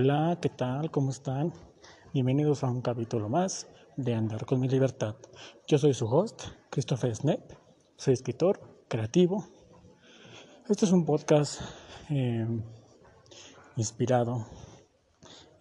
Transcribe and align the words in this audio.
Hola, 0.00 0.38
¿qué 0.40 0.48
tal? 0.48 0.92
¿Cómo 0.92 1.10
están? 1.10 1.52
Bienvenidos 2.14 2.62
a 2.62 2.70
un 2.70 2.82
capítulo 2.82 3.28
más 3.28 3.66
de 3.96 4.14
Andar 4.14 4.46
con 4.46 4.60
mi 4.60 4.68
libertad. 4.68 5.16
Yo 5.66 5.76
soy 5.76 5.92
su 5.92 6.06
host, 6.06 6.40
Christopher 6.70 7.16
Snap. 7.16 7.40
Soy 7.96 8.14
escritor, 8.14 8.60
creativo. 8.86 9.44
Este 10.68 10.84
es 10.84 10.92
un 10.92 11.04
podcast 11.04 11.60
eh, 12.10 12.46
inspirado 13.74 14.46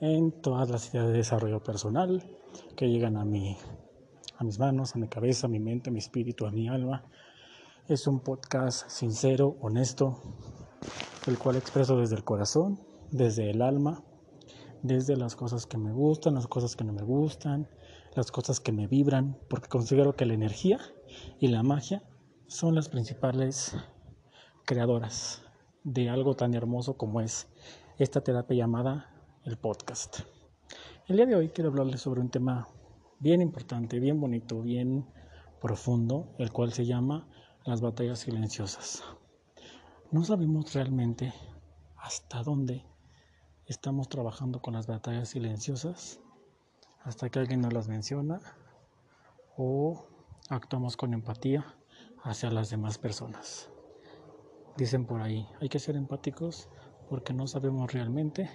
en 0.01 0.31
todas 0.39 0.69
las 0.69 0.93
ideas 0.93 1.07
de 1.07 1.13
desarrollo 1.13 1.63
personal 1.63 2.23
que 2.75 2.91
llegan 2.91 3.17
a, 3.17 3.25
mi, 3.25 3.57
a 4.37 4.43
mis 4.43 4.59
manos, 4.59 4.93
a 4.95 4.99
mi 4.99 5.07
cabeza, 5.07 5.47
a 5.47 5.49
mi 5.49 5.59
mente, 5.59 5.89
a 5.89 5.93
mi 5.93 5.97
espíritu, 5.97 6.45
a 6.45 6.51
mi 6.51 6.69
alma. 6.69 7.09
Es 7.87 8.05
un 8.05 8.19
podcast 8.19 8.87
sincero, 8.87 9.57
honesto, 9.61 10.21
el 11.25 11.39
cual 11.39 11.55
expreso 11.55 11.97
desde 11.97 12.17
el 12.17 12.23
corazón, 12.23 12.79
desde 13.09 13.49
el 13.49 13.63
alma, 13.63 14.03
desde 14.83 15.15
las 15.15 15.35
cosas 15.35 15.65
que 15.65 15.77
me 15.77 15.91
gustan, 15.91 16.35
las 16.35 16.47
cosas 16.47 16.75
que 16.75 16.83
no 16.83 16.93
me 16.93 17.03
gustan, 17.03 17.69
las 18.15 18.31
cosas 18.31 18.59
que 18.59 18.71
me 18.71 18.87
vibran, 18.87 19.37
porque 19.49 19.69
considero 19.69 20.15
que 20.15 20.25
la 20.25 20.33
energía 20.33 20.79
y 21.39 21.47
la 21.47 21.63
magia 21.63 22.03
son 22.47 22.75
las 22.75 22.89
principales 22.89 23.75
creadoras 24.65 25.43
de 25.83 26.09
algo 26.09 26.35
tan 26.35 26.53
hermoso 26.53 26.97
como 26.97 27.21
es 27.21 27.47
esta 27.97 28.21
terapia 28.21 28.57
llamada 28.57 29.13
el 29.43 29.57
podcast. 29.57 30.19
El 31.07 31.15
día 31.15 31.25
de 31.25 31.35
hoy 31.35 31.49
quiero 31.49 31.69
hablarles 31.69 32.01
sobre 32.01 32.21
un 32.21 32.29
tema 32.29 32.67
bien 33.19 33.41
importante, 33.41 33.99
bien 33.99 34.19
bonito, 34.19 34.61
bien 34.61 35.05
profundo, 35.61 36.35
el 36.37 36.51
cual 36.51 36.73
se 36.73 36.85
llama 36.85 37.27
las 37.65 37.81
batallas 37.81 38.19
silenciosas. 38.19 39.03
No 40.11 40.23
sabemos 40.23 40.73
realmente 40.73 41.33
hasta 41.97 42.43
dónde 42.43 42.85
estamos 43.67 44.07
trabajando 44.07 44.61
con 44.61 44.73
las 44.73 44.87
batallas 44.87 45.29
silenciosas, 45.29 46.21
hasta 47.03 47.29
que 47.29 47.39
alguien 47.39 47.61
nos 47.61 47.73
las 47.73 47.87
menciona 47.87 48.39
o 49.57 50.07
actuamos 50.49 50.95
con 50.95 51.13
empatía 51.13 51.65
hacia 52.23 52.49
las 52.49 52.69
demás 52.69 52.97
personas. 52.97 53.69
Dicen 54.77 55.05
por 55.05 55.21
ahí, 55.21 55.47
hay 55.59 55.69
que 55.69 55.79
ser 55.79 55.95
empáticos 55.95 56.69
porque 57.09 57.33
no 57.33 57.47
sabemos 57.47 57.91
realmente, 57.91 58.49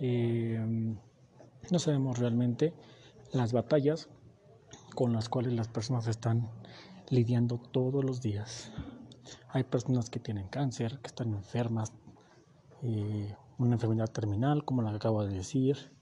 eh, 0.00 0.58
no 1.70 1.78
sabemos 1.78 2.18
realmente 2.18 2.74
las 3.32 3.52
batallas 3.52 4.08
con 4.94 5.12
las 5.12 5.28
cuales 5.28 5.52
las 5.52 5.68
personas 5.68 6.06
están 6.08 6.50
lidiando 7.10 7.58
todos 7.58 8.04
los 8.04 8.20
días. 8.22 8.72
Hay 9.50 9.64
personas 9.64 10.10
que 10.10 10.18
tienen 10.20 10.48
cáncer, 10.48 10.98
que 11.00 11.08
están 11.08 11.34
enfermas, 11.34 11.92
eh, 12.82 13.34
una 13.58 13.74
enfermedad 13.74 14.10
terminal, 14.10 14.64
como 14.64 14.82
la 14.82 14.90
que 14.90 14.96
acabo 14.96 15.24
de 15.24 15.34
decir, 15.34 15.92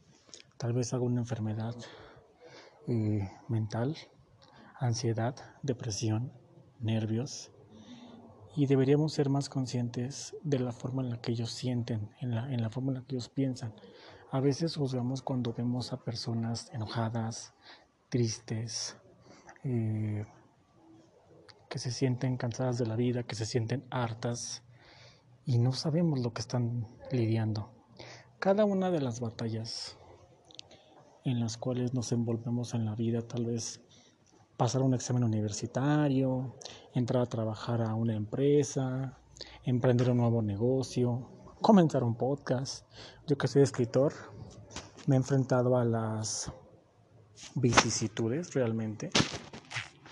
tal 0.57 0.73
vez 0.73 0.93
alguna 0.93 1.21
enfermedad 1.21 1.75
eh, 2.87 3.31
mental, 3.49 3.97
ansiedad, 4.79 5.37
depresión, 5.63 6.33
nervios. 6.81 7.51
Y 8.55 8.67
deberíamos 8.67 9.13
ser 9.13 9.31
más 9.31 9.49
conscientes 9.49 10.37
de 10.43 10.59
la 10.59 10.73
forma 10.73 11.03
en 11.03 11.11
la 11.11 11.21
que 11.21 11.33
ellos 11.33 11.51
sienten, 11.51 12.11
en 12.21 12.35
la, 12.35 12.53
en 12.53 12.61
la 12.61 12.71
forma 12.71 12.91
en 12.91 12.99
la 12.99 13.07
que 13.07 13.15
ellos 13.15 13.29
piensan. 13.29 13.73
A 14.31 14.41
veces 14.41 14.77
juzgamos 14.77 15.23
cuando 15.23 15.53
vemos 15.53 15.93
a 15.93 16.05
personas 16.05 16.71
enojadas, 16.73 17.55
tristes, 18.09 18.97
eh, 19.65 20.27
que 21.71 21.79
se 21.79 21.91
sienten 21.91 22.37
cansadas 22.37 22.77
de 22.77 22.87
la 22.87 22.97
vida, 22.97 23.23
que 23.23 23.35
se 23.35 23.47
sienten 23.47 23.87
hartas 23.91 24.63
y 25.45 25.59
no 25.59 25.73
sabemos 25.73 26.21
lo 26.21 26.33
que 26.33 26.41
están 26.41 26.87
lidiando. 27.11 27.71
Cada 28.39 28.65
una 28.65 28.91
de 28.91 29.01
las 29.01 29.21
batallas 29.21 29.97
en 31.25 31.41
las 31.41 31.57
cuales 31.57 31.95
nos 31.95 32.13
envolvemos 32.13 32.75
en 32.75 32.85
la 32.85 32.95
vida, 32.95 33.23
tal 33.23 33.47
vez 33.47 33.81
pasar 34.57 34.83
un 34.83 34.95
examen 34.95 35.25
universitario, 35.25 36.57
entrar 36.95 37.23
a 37.23 37.27
trabajar 37.27 37.83
a 37.83 37.95
una 37.95 38.15
empresa, 38.15 39.19
emprender 39.65 40.11
un 40.11 40.19
nuevo 40.19 40.43
negocio, 40.43 41.29
comenzar 41.61 42.03
un 42.03 42.17
podcast. 42.17 42.87
Yo 43.27 43.37
que 43.37 43.49
soy 43.49 43.63
escritor, 43.63 44.13
me 45.07 45.17
he 45.17 45.19
enfrentado 45.19 45.77
a 45.77 45.85
las 45.85 46.53
vicisitudes 47.55 48.55
realmente, 48.55 49.11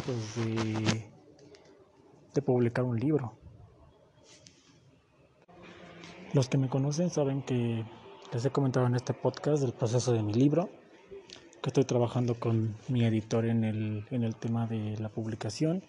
pues 0.05 0.37
de 0.37 1.11
de 2.35 2.43
publicar 2.43 2.85
un 2.85 2.99
libro. 2.99 3.40
Los 6.33 6.49
que 6.49 6.59
me 6.59 6.69
conocen 6.69 7.11
saben 7.11 7.43
que 7.43 7.85
les 8.33 8.45
he 8.45 8.51
comentado 8.51 8.87
en 8.87 8.95
este 8.95 9.13
podcast 9.13 9.63
del 9.63 9.73
proceso 9.73 10.13
de 10.13 10.23
mi 10.23 10.33
libro, 10.33 10.71
que 11.61 11.71
estoy 11.71 11.85
trabajando 11.85 12.39
con 12.39 12.77
mi 12.87 13.05
editor 13.05 13.45
en 13.47 13.65
el, 13.65 14.07
en 14.13 14.23
el 14.23 14.37
tema 14.37 14.69
de 14.69 14.97
la 14.99 15.09
publicación. 15.09 15.83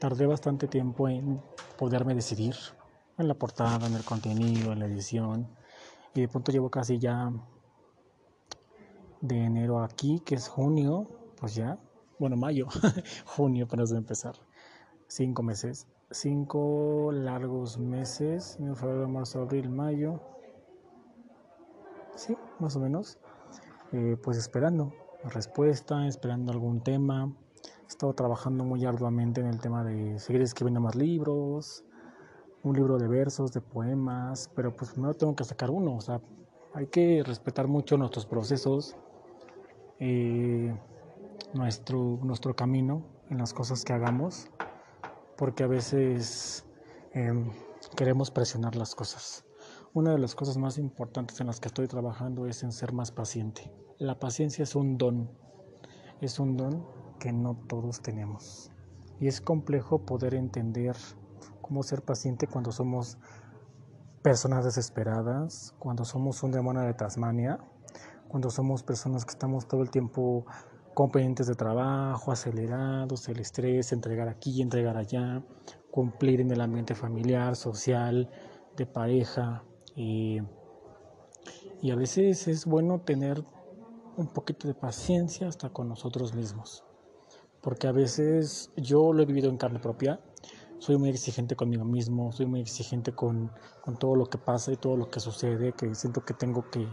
Tardé 0.00 0.26
bastante 0.26 0.66
tiempo 0.66 1.08
en 1.08 1.40
poderme 1.78 2.16
decidir 2.16 2.56
en 3.16 3.28
la 3.28 3.34
portada, 3.34 3.86
en 3.86 3.94
el 3.94 4.02
contenido, 4.02 4.72
en 4.72 4.80
la 4.80 4.86
edición. 4.86 5.46
Y 6.16 6.22
de 6.22 6.28
pronto 6.28 6.50
llevo 6.50 6.68
casi 6.68 6.98
ya 6.98 7.30
de 9.20 9.44
enero 9.44 9.84
aquí, 9.84 10.18
que 10.26 10.34
es 10.34 10.48
junio, 10.48 11.08
pues 11.38 11.54
ya, 11.54 11.78
bueno, 12.18 12.36
mayo, 12.36 12.66
junio 13.24 13.68
para 13.68 13.84
empezar 13.84 14.34
cinco 15.06 15.44
meses, 15.44 15.86
cinco 16.10 17.10
largos 17.12 17.78
meses, 17.78 18.58
en 18.60 18.74
febrero, 18.74 19.08
marzo, 19.08 19.42
abril, 19.42 19.70
mayo, 19.70 20.20
sí, 22.16 22.36
más 22.58 22.76
o 22.76 22.80
menos, 22.80 23.18
eh, 23.92 24.16
pues 24.22 24.36
esperando 24.36 24.92
respuesta, 25.24 26.06
esperando 26.06 26.52
algún 26.52 26.80
tema. 26.82 27.32
He 27.84 27.86
estado 27.86 28.12
trabajando 28.14 28.64
muy 28.64 28.84
arduamente 28.84 29.40
en 29.40 29.48
el 29.48 29.60
tema 29.60 29.84
de 29.84 30.18
seguir 30.18 30.42
escribiendo 30.42 30.80
más 30.80 30.94
libros, 30.94 31.84
un 32.62 32.76
libro 32.76 32.98
de 32.98 33.08
versos, 33.08 33.52
de 33.52 33.60
poemas, 33.60 34.50
pero 34.54 34.74
pues 34.74 34.92
primero 34.92 35.14
tengo 35.14 35.34
que 35.34 35.44
sacar 35.44 35.70
uno, 35.70 35.96
o 35.96 36.00
sea, 36.00 36.20
hay 36.74 36.86
que 36.86 37.22
respetar 37.24 37.66
mucho 37.66 37.96
nuestros 37.96 38.26
procesos, 38.26 38.96
eh, 39.98 40.74
nuestro, 41.52 42.18
nuestro 42.22 42.54
camino 42.54 43.02
en 43.28 43.38
las 43.38 43.52
cosas 43.52 43.84
que 43.84 43.92
hagamos 43.92 44.48
porque 45.40 45.64
a 45.64 45.66
veces 45.66 46.66
em, 47.14 47.50
queremos 47.96 48.30
presionar 48.30 48.76
las 48.76 48.94
cosas. 48.94 49.46
Una 49.94 50.12
de 50.12 50.18
las 50.18 50.34
cosas 50.34 50.58
más 50.58 50.76
importantes 50.76 51.40
en 51.40 51.46
las 51.46 51.60
que 51.60 51.68
estoy 51.68 51.88
trabajando 51.88 52.46
es 52.46 52.62
en 52.62 52.72
ser 52.72 52.92
más 52.92 53.10
paciente. 53.10 53.72
La 53.96 54.18
paciencia 54.18 54.64
es 54.64 54.74
un 54.74 54.98
don, 54.98 55.30
es 56.20 56.38
un 56.40 56.58
don 56.58 56.86
que 57.18 57.32
no 57.32 57.56
todos 57.68 58.02
tenemos. 58.02 58.70
Y 59.18 59.28
es 59.28 59.40
complejo 59.40 60.04
poder 60.04 60.34
entender 60.34 60.94
cómo 61.62 61.82
ser 61.84 62.02
paciente 62.02 62.46
cuando 62.46 62.70
somos 62.70 63.16
personas 64.20 64.62
desesperadas, 64.62 65.74
cuando 65.78 66.04
somos 66.04 66.42
un 66.42 66.50
demonio 66.50 66.82
de 66.82 66.92
Tasmania, 66.92 67.58
cuando 68.28 68.50
somos 68.50 68.82
personas 68.82 69.24
que 69.24 69.30
estamos 69.30 69.66
todo 69.66 69.80
el 69.80 69.90
tiempo 69.90 70.44
con 71.08 71.46
de 71.46 71.54
trabajo, 71.54 72.30
acelerados, 72.30 73.26
el 73.28 73.40
estrés, 73.40 73.92
entregar 73.92 74.28
aquí, 74.28 74.60
entregar 74.60 74.98
allá, 74.98 75.42
cumplir 75.90 76.42
en 76.42 76.50
el 76.50 76.60
ambiente 76.60 76.94
familiar, 76.94 77.56
social, 77.56 78.28
de 78.76 78.84
pareja. 78.86 79.64
y 79.96 80.40
a 81.90 81.94
veces 81.96 82.48
es 82.48 82.66
bueno 82.66 83.00
tener 83.00 83.42
un 84.18 84.26
poquito 84.26 84.68
de 84.68 84.74
paciencia 84.74 85.48
hasta 85.48 85.70
con 85.70 85.88
nosotros 85.88 86.34
mismos. 86.34 86.84
Porque 87.62 87.86
a 87.86 87.92
veces 87.92 88.70
yo 88.76 89.14
lo 89.14 89.22
he 89.22 89.26
vivido 89.26 89.48
en 89.48 89.56
carne 89.56 89.80
propia. 89.80 90.20
Soy 90.78 90.98
muy 90.98 91.08
exigente 91.10 91.56
conmigo 91.56 91.84
mismo, 91.84 92.30
soy 92.32 92.44
muy 92.46 92.60
exigente 92.60 93.12
con, 93.12 93.50
con 93.82 93.98
todo 93.98 94.16
lo 94.16 94.26
que 94.26 94.38
pasa 94.38 94.72
y 94.72 94.76
todo 94.76 94.96
lo 94.96 95.10
que 95.10 95.20
sucede, 95.20 95.72
que 95.72 95.94
siento 95.94 96.24
que 96.24 96.34
tengo 96.34 96.70
que 96.70 96.86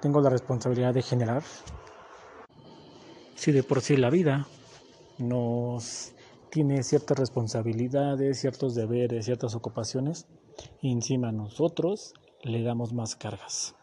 tengo 0.00 0.20
la 0.20 0.30
responsabilidad 0.30 0.94
de 0.94 1.02
generar 1.02 1.42
si 3.42 3.50
de 3.50 3.64
por 3.64 3.80
sí 3.80 3.96
la 3.96 4.08
vida 4.08 4.46
nos 5.18 6.12
tiene 6.48 6.84
ciertas 6.84 7.18
responsabilidades, 7.18 8.38
ciertos 8.38 8.76
deberes, 8.76 9.24
ciertas 9.24 9.56
ocupaciones, 9.56 10.28
y 10.80 10.92
encima 10.92 11.32
nosotros 11.32 12.14
le 12.44 12.62
damos 12.62 12.92
más 12.92 13.16
cargas. 13.16 13.74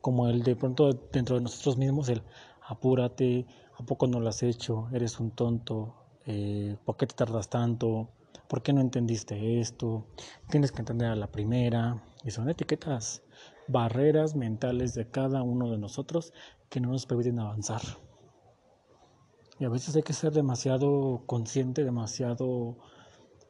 Como 0.00 0.28
el 0.28 0.42
de 0.42 0.56
pronto 0.56 0.92
dentro 1.12 1.36
de 1.36 1.42
nosotros 1.42 1.76
mismos, 1.76 2.08
el 2.08 2.24
apúrate, 2.66 3.46
¿a 3.78 3.84
poco 3.84 4.08
no 4.08 4.18
lo 4.18 4.28
has 4.28 4.42
hecho? 4.42 4.88
Eres 4.92 5.20
un 5.20 5.30
tonto, 5.30 5.94
eh, 6.24 6.76
¿por 6.84 6.96
qué 6.96 7.06
te 7.06 7.14
tardas 7.14 7.48
tanto? 7.48 8.08
¿Por 8.48 8.60
qué 8.60 8.72
no 8.72 8.80
entendiste 8.80 9.60
esto? 9.60 10.08
Tienes 10.50 10.72
que 10.72 10.80
entender 10.80 11.10
a 11.10 11.14
la 11.14 11.30
primera. 11.30 12.02
Y 12.24 12.32
son 12.32 12.50
etiquetas, 12.50 13.22
barreras 13.68 14.34
mentales 14.34 14.94
de 14.94 15.08
cada 15.08 15.44
uno 15.44 15.70
de 15.70 15.78
nosotros 15.78 16.32
que 16.68 16.80
no 16.80 16.88
nos 16.88 17.06
permiten 17.06 17.38
avanzar. 17.38 17.82
Y 19.58 19.64
a 19.64 19.68
veces 19.68 19.96
hay 19.96 20.02
que 20.02 20.12
ser 20.12 20.32
demasiado 20.32 21.22
consciente, 21.26 21.84
demasiado 21.84 22.76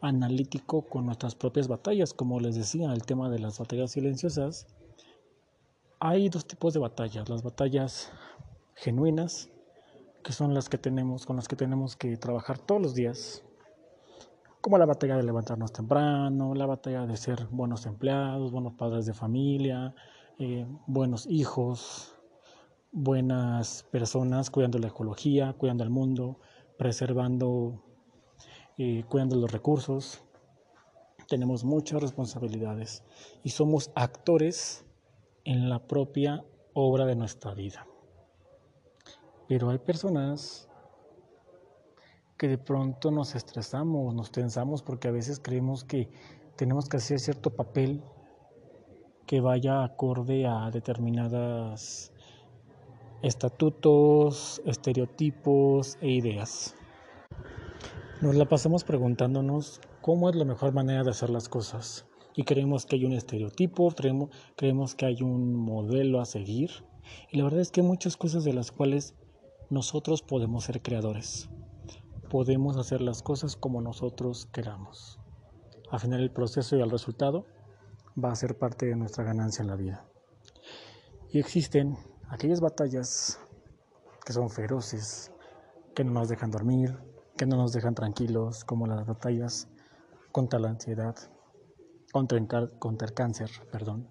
analítico 0.01 0.83
con 0.83 1.07
nuestras 1.07 1.35
propias 1.35 1.69
batallas, 1.69 2.15
como 2.15 2.39
les 2.39 2.55
decía, 2.55 2.93
el 2.93 3.03
tema 3.03 3.29
de 3.29 3.41
las 3.41 3.59
batallas 3.59 3.93
silenciosas. 3.93 4.67
hay 5.99 6.29
dos 6.29 6.47
tipos 6.47 6.75
de 6.75 6.81
batallas, 6.81 7.29
las 7.29 7.43
batallas 7.43 8.13
genuinas, 8.75 9.49
que 10.23 10.33
son 10.33 10.55
las 10.55 10.69
que 10.69 10.79
tenemos, 10.79 11.25
con 11.25 11.37
las 11.37 11.49
que 11.49 11.57
tenemos 11.57 11.97
que 11.97 12.17
trabajar 12.17 12.59
todos 12.59 12.83
los 12.83 12.95
días, 12.95 13.43
como 14.61 14.79
la 14.79 14.87
batalla 14.87 15.17
de 15.17 15.23
levantarnos 15.23 15.73
temprano, 15.73 16.55
la 16.55 16.67
batalla 16.67 17.07
de 17.07 17.17
ser 17.17 17.47
buenos 17.51 17.87
empleados, 17.87 18.53
buenos 18.53 18.75
padres 18.75 19.07
de 19.07 19.15
familia, 19.15 19.95
eh, 20.39 20.67
buenos 20.87 21.27
hijos, 21.27 22.16
buenas 22.97 23.83
personas, 23.91 24.51
cuidando 24.51 24.79
la 24.79 24.89
ecología, 24.89 25.53
cuidando 25.53 25.85
el 25.85 25.91
mundo, 25.91 26.41
preservando, 26.79 27.85
eh, 28.79 29.05
cuidando 29.07 29.37
los 29.37 29.53
recursos. 29.53 30.23
Tenemos 31.29 31.63
muchas 31.63 32.01
responsabilidades 32.01 33.05
y 33.45 33.51
somos 33.51 33.91
actores 33.95 34.87
en 35.45 35.69
la 35.69 35.87
propia 35.87 36.43
obra 36.73 37.05
de 37.05 37.17
nuestra 37.17 37.53
vida. 37.53 37.87
Pero 39.47 39.69
hay 39.69 39.79
personas 39.79 40.71
que 42.39 42.49
de 42.49 42.57
pronto 42.57 43.11
nos 43.11 43.35
estresamos, 43.35 44.15
nos 44.15 44.33
tensamos 44.33 44.83
porque 44.83 45.09
a 45.09 45.13
veces 45.13 45.39
creemos 45.39 45.85
que 45.85 46.09
tenemos 46.57 46.89
que 46.89 46.97
hacer 46.97 47.21
cierto 47.21 47.51
papel 47.51 48.03
que 49.27 49.41
vaya 49.41 49.85
acorde 49.85 50.47
a 50.47 50.71
determinados 50.71 52.13
estatutos, 53.23 54.63
estereotipos 54.65 55.99
e 56.01 56.11
ideas. 56.11 56.75
Nos 58.21 58.35
la 58.35 58.47
pasamos 58.47 58.85
preguntándonos 58.85 59.81
cómo 60.01 60.31
es 60.31 60.37
la 60.37 60.45
mejor 60.45 60.73
manera 60.73 61.03
de 61.03 61.11
hacer 61.11 61.31
las 61.31 61.49
cosas 61.49 62.07
y 62.35 62.45
creemos 62.45 62.87
que 62.87 62.97
hay 62.97 63.05
un 63.05 63.13
estereotipo, 63.13 63.91
creemos, 63.91 64.31
creemos 64.57 64.95
que 64.95 65.07
hay 65.07 65.23
un 65.23 65.55
modelo 65.55 66.21
a 66.21 66.25
seguir 66.25 66.71
y 67.31 67.39
la 67.39 67.45
verdad 67.45 67.61
es 67.61 67.71
que 67.71 67.81
hay 67.81 67.87
muchas 67.87 68.17
cosas 68.17 68.45
de 68.45 68.53
las 68.53 68.71
cuales 68.71 69.15
nosotros 69.71 70.23
podemos 70.23 70.65
ser 70.65 70.83
creadores. 70.83 71.49
Podemos 72.31 72.77
hacer 72.77 73.01
las 73.01 73.23
cosas 73.23 73.57
como 73.57 73.81
nosotros 73.81 74.47
queramos. 74.47 75.19
Al 75.91 76.01
final 76.01 76.21
el 76.21 76.31
proceso 76.31 76.77
y 76.77 76.81
el 76.81 76.91
resultado 76.91 77.47
va 78.23 78.33
a 78.33 78.37
ser 78.37 78.59
parte 78.59 78.87
de 78.87 78.97
nuestra 78.97 79.25
ganancia 79.25 79.63
en 79.63 79.69
la 79.69 79.77
vida. 79.77 80.05
Y 81.31 81.39
existen 81.39 81.97
aquellas 82.29 82.61
batallas 82.61 83.39
que 84.25 84.33
son 84.33 84.51
feroces, 84.51 85.33
que 85.95 86.05
no 86.05 86.13
nos 86.13 86.29
dejan 86.29 86.51
dormir, 86.51 86.99
que 87.37 87.47
no 87.47 87.57
nos 87.57 87.73
dejan 87.73 87.95
tranquilos, 87.95 88.65
como 88.65 88.87
las 88.87 89.07
batallas 89.07 89.69
contra 90.33 90.59
la 90.59 90.71
ansiedad, 90.71 91.17
contra 92.13 92.39
contra 92.79 93.09
el 93.09 93.15
cáncer, 93.15 93.51
perdón, 93.71 94.09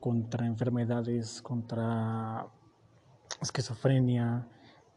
contra 0.00 0.46
enfermedades, 0.46 1.40
contra 1.42 2.46
esquizofrenia, 3.40 4.46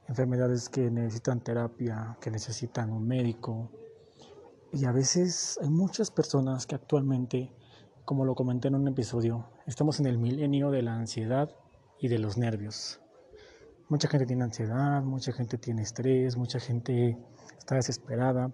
enfermedades 0.07 0.69
que 0.69 0.91
necesitan 0.91 1.41
terapia, 1.41 2.17
que 2.21 2.31
necesitan 2.31 2.91
un 2.91 3.07
médico. 3.07 3.71
Y 4.73 4.85
a 4.85 4.91
veces 4.91 5.57
hay 5.61 5.69
muchas 5.69 6.11
personas 6.11 6.67
que 6.67 6.75
actualmente, 6.75 7.53
como 8.03 8.25
lo 8.25 8.35
comenté 8.35 8.67
en 8.67 8.75
un 8.75 8.87
episodio, 8.87 9.49
estamos 9.65 9.99
en 9.99 10.07
el 10.07 10.17
milenio 10.17 10.71
de 10.71 10.81
la 10.81 10.95
ansiedad 10.95 11.49
y 11.99 12.07
de 12.07 12.19
los 12.19 12.37
nervios. 12.37 12.99
Mucha 13.89 14.07
gente 14.07 14.25
tiene 14.25 14.43
ansiedad, 14.43 15.01
mucha 15.03 15.31
gente 15.31 15.57
tiene 15.57 15.81
estrés, 15.81 16.35
mucha 16.35 16.59
gente 16.59 17.17
está 17.57 17.75
desesperada, 17.75 18.51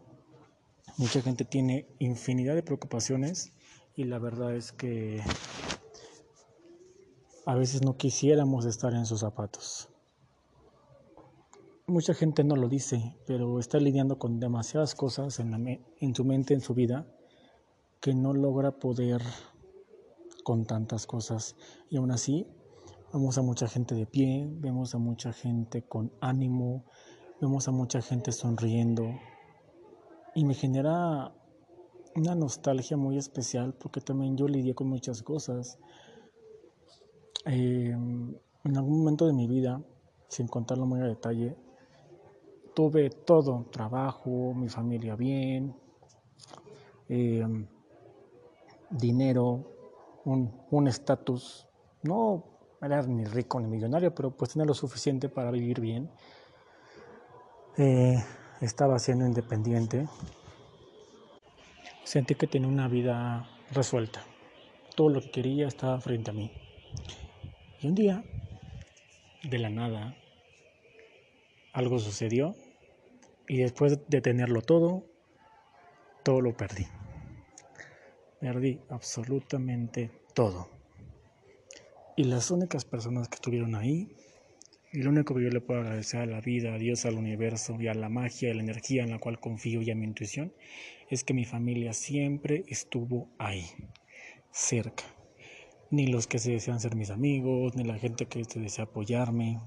Mucha 0.98 1.22
gente 1.22 1.44
tiene 1.44 1.88
infinidad 1.98 2.54
de 2.54 2.62
preocupaciones 2.62 3.51
y 3.95 4.04
la 4.04 4.19
verdad 4.19 4.54
es 4.56 4.72
que 4.72 5.24
a 7.48 7.56
veces 7.56 7.81
no 7.81 7.98
quisiéramos 7.98 8.66
estar 8.66 8.94
en 8.94 9.07
sus 9.07 9.22
zapatos. 9.22 9.89
Mucha 11.88 12.13
gente 12.13 12.44
no 12.44 12.56
lo 12.56 12.69
dice, 12.69 13.18
pero 13.25 13.60
está 13.60 13.80
lidiando 13.80 14.19
con 14.19 14.39
demasiadas 14.39 14.94
cosas 14.94 15.39
en, 15.39 15.51
la 15.51 15.80
en 16.00 16.16
su 16.16 16.25
mente, 16.25 16.54
en 16.54 16.62
su 16.62 16.75
vida, 16.75 17.07
que 18.00 18.13
no 18.13 18.34
logra 18.34 18.72
poder 18.72 19.22
con 20.44 20.66
tantas 20.66 21.07
cosas. 21.07 21.56
Y 21.89 21.98
aún 21.98 22.12
así, 22.12 22.46
vemos 23.13 23.38
a 23.38 23.44
mucha 23.44 23.68
gente 23.68 23.94
de 23.94 24.07
pie, 24.07 24.50
vemos 24.50 24.95
a 24.95 24.98
mucha 24.98 25.31
gente 25.31 25.83
con 25.83 26.12
ánimo, 26.19 26.83
vemos 27.39 27.68
a 27.68 27.71
mucha 27.71 28.01
gente 28.01 28.31
sonriendo, 28.31 29.04
y 30.33 30.44
me 30.45 30.56
genera 30.56 31.31
una 32.15 32.33
nostalgia 32.33 32.98
muy 32.98 33.18
especial 33.18 33.75
porque 33.75 34.01
también 34.01 34.36
yo 34.36 34.48
lidié 34.48 34.74
con 34.74 34.88
muchas 34.88 35.21
cosas. 35.21 35.77
Em, 37.45 38.36
en 38.63 38.77
algún 38.77 39.00
momento 39.00 39.27
de 39.27 39.33
mi 39.33 39.48
vida, 39.48 39.80
sin 40.27 40.48
contarlo 40.48 40.88
muy 40.88 41.00
a 41.01 41.06
detalle, 41.06 41.56
tuve 42.74 43.12
todo, 43.12 43.68
trabajo, 43.71 44.56
mi 44.56 44.69
familia 44.69 45.15
bien, 45.15 45.75
em, 47.10 47.68
dinero, 48.89 49.69
un 50.25 50.88
estatus, 50.88 51.68
no 52.01 52.52
era 52.85 53.01
ni 53.03 53.25
rico 53.25 53.59
ni 53.59 53.68
millonario, 53.68 54.13
pero 54.13 54.31
pues 54.31 54.51
tenía 54.51 54.65
lo 54.65 54.74
suficiente 54.74 55.30
para 55.30 55.51
vivir 55.51 55.80
bien. 55.80 56.09
Eh, 57.77 58.24
estaba 58.62 59.00
siendo 59.00 59.25
independiente, 59.25 60.07
sentí 62.03 62.35
que 62.35 62.47
tenía 62.47 62.68
una 62.68 62.88
vida 62.88 63.50
resuelta. 63.71 64.24
Todo 64.95 65.09
lo 65.09 65.21
que 65.21 65.31
quería 65.31 65.68
estaba 65.68 66.00
frente 66.00 66.31
a 66.31 66.33
mí. 66.33 66.51
Y 67.81 67.88
un 67.88 67.95
día, 67.95 68.24
de 69.44 69.57
la 69.57 69.69
nada, 69.69 70.15
algo 71.74 72.00
sucedió 72.00 72.56
y 73.47 73.57
después 73.57 74.00
de 74.07 74.21
tenerlo 74.21 74.62
todo, 74.62 75.03
todo 76.24 76.41
lo 76.41 76.56
perdí. 76.56 76.86
Perdí 78.39 78.79
absolutamente 78.89 80.12
todo. 80.33 80.73
Y 82.15 82.25
las 82.25 82.51
únicas 82.51 82.86
personas 82.86 83.27
que 83.27 83.36
estuvieron 83.36 83.75
ahí 83.75 84.15
y 84.94 85.01
lo 85.01 85.10
único 85.10 85.33
que 85.33 85.44
yo 85.44 85.50
le 85.50 85.60
puedo 85.60 85.80
agradecer 85.80 86.21
a 86.21 86.25
la 86.27 86.39
vida, 86.39 86.75
a 86.75 86.77
Dios, 86.77 87.06
al 87.06 87.15
universo 87.15 87.75
y 87.81 87.88
a 87.88 87.95
la 87.95 88.10
magia, 88.10 88.51
a 88.51 88.53
la 88.53 88.62
energía 88.62 89.01
en 89.01 89.10
la 89.10 89.17
cual 89.17 89.39
confío 89.39 89.82
y 89.82 89.89
a 89.89 89.96
mi 89.96 90.05
intuición, 90.05 90.53
es 91.10 91.24
que 91.24 91.34
mi 91.34 91.46
familia 91.46 91.93
siempre 91.93 92.63
estuvo 92.67 93.27
ahí, 93.39 93.65
cerca. 94.51 95.03
Ni 95.89 96.05
los 96.05 96.27
que 96.27 96.38
se 96.38 96.51
desean 96.51 96.79
ser 96.79 96.96
mis 96.96 97.10
amigos, 97.10 97.75
ni 97.75 97.84
la 97.84 97.98
gente 97.98 98.27
que 98.27 98.43
se 98.43 98.60
desea 98.60 98.86
apoyarme. 98.86 99.60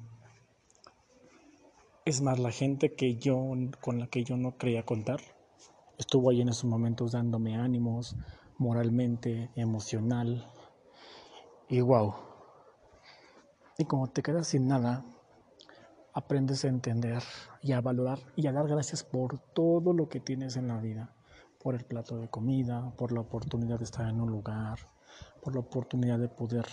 Es 2.04 2.20
más, 2.20 2.38
la 2.38 2.52
gente 2.52 2.94
que 2.94 3.16
yo, 3.16 3.52
con 3.80 3.98
la 3.98 4.06
que 4.06 4.22
yo 4.22 4.36
no 4.36 4.56
creía 4.56 4.84
contar, 4.84 5.20
estuvo 5.98 6.30
ahí 6.30 6.40
en 6.40 6.50
esos 6.50 6.66
momentos 6.66 7.10
dándome 7.10 7.56
ánimos, 7.56 8.14
moralmente, 8.58 9.50
emocional. 9.56 10.48
Y 11.68 11.80
wow. 11.80 12.25
Y 13.78 13.84
como 13.84 14.06
te 14.06 14.22
quedas 14.22 14.48
sin 14.48 14.68
nada, 14.68 15.04
aprendes 16.14 16.64
a 16.64 16.68
entender 16.68 17.22
y 17.60 17.72
a 17.72 17.82
valorar 17.82 18.18
y 18.34 18.46
a 18.46 18.52
dar 18.52 18.66
gracias 18.66 19.04
por 19.04 19.38
todo 19.38 19.92
lo 19.92 20.08
que 20.08 20.18
tienes 20.18 20.56
en 20.56 20.68
la 20.68 20.80
vida, 20.80 21.14
por 21.62 21.74
el 21.74 21.84
plato 21.84 22.16
de 22.16 22.28
comida, 22.28 22.90
por 22.96 23.12
la 23.12 23.20
oportunidad 23.20 23.78
de 23.78 23.84
estar 23.84 24.08
en 24.08 24.22
un 24.22 24.30
lugar, 24.30 24.78
por 25.42 25.52
la 25.52 25.60
oportunidad 25.60 26.18
de 26.18 26.28
poder 26.28 26.64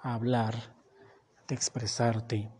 hablar, 0.00 0.54
de 1.48 1.56
expresarte, 1.56 2.52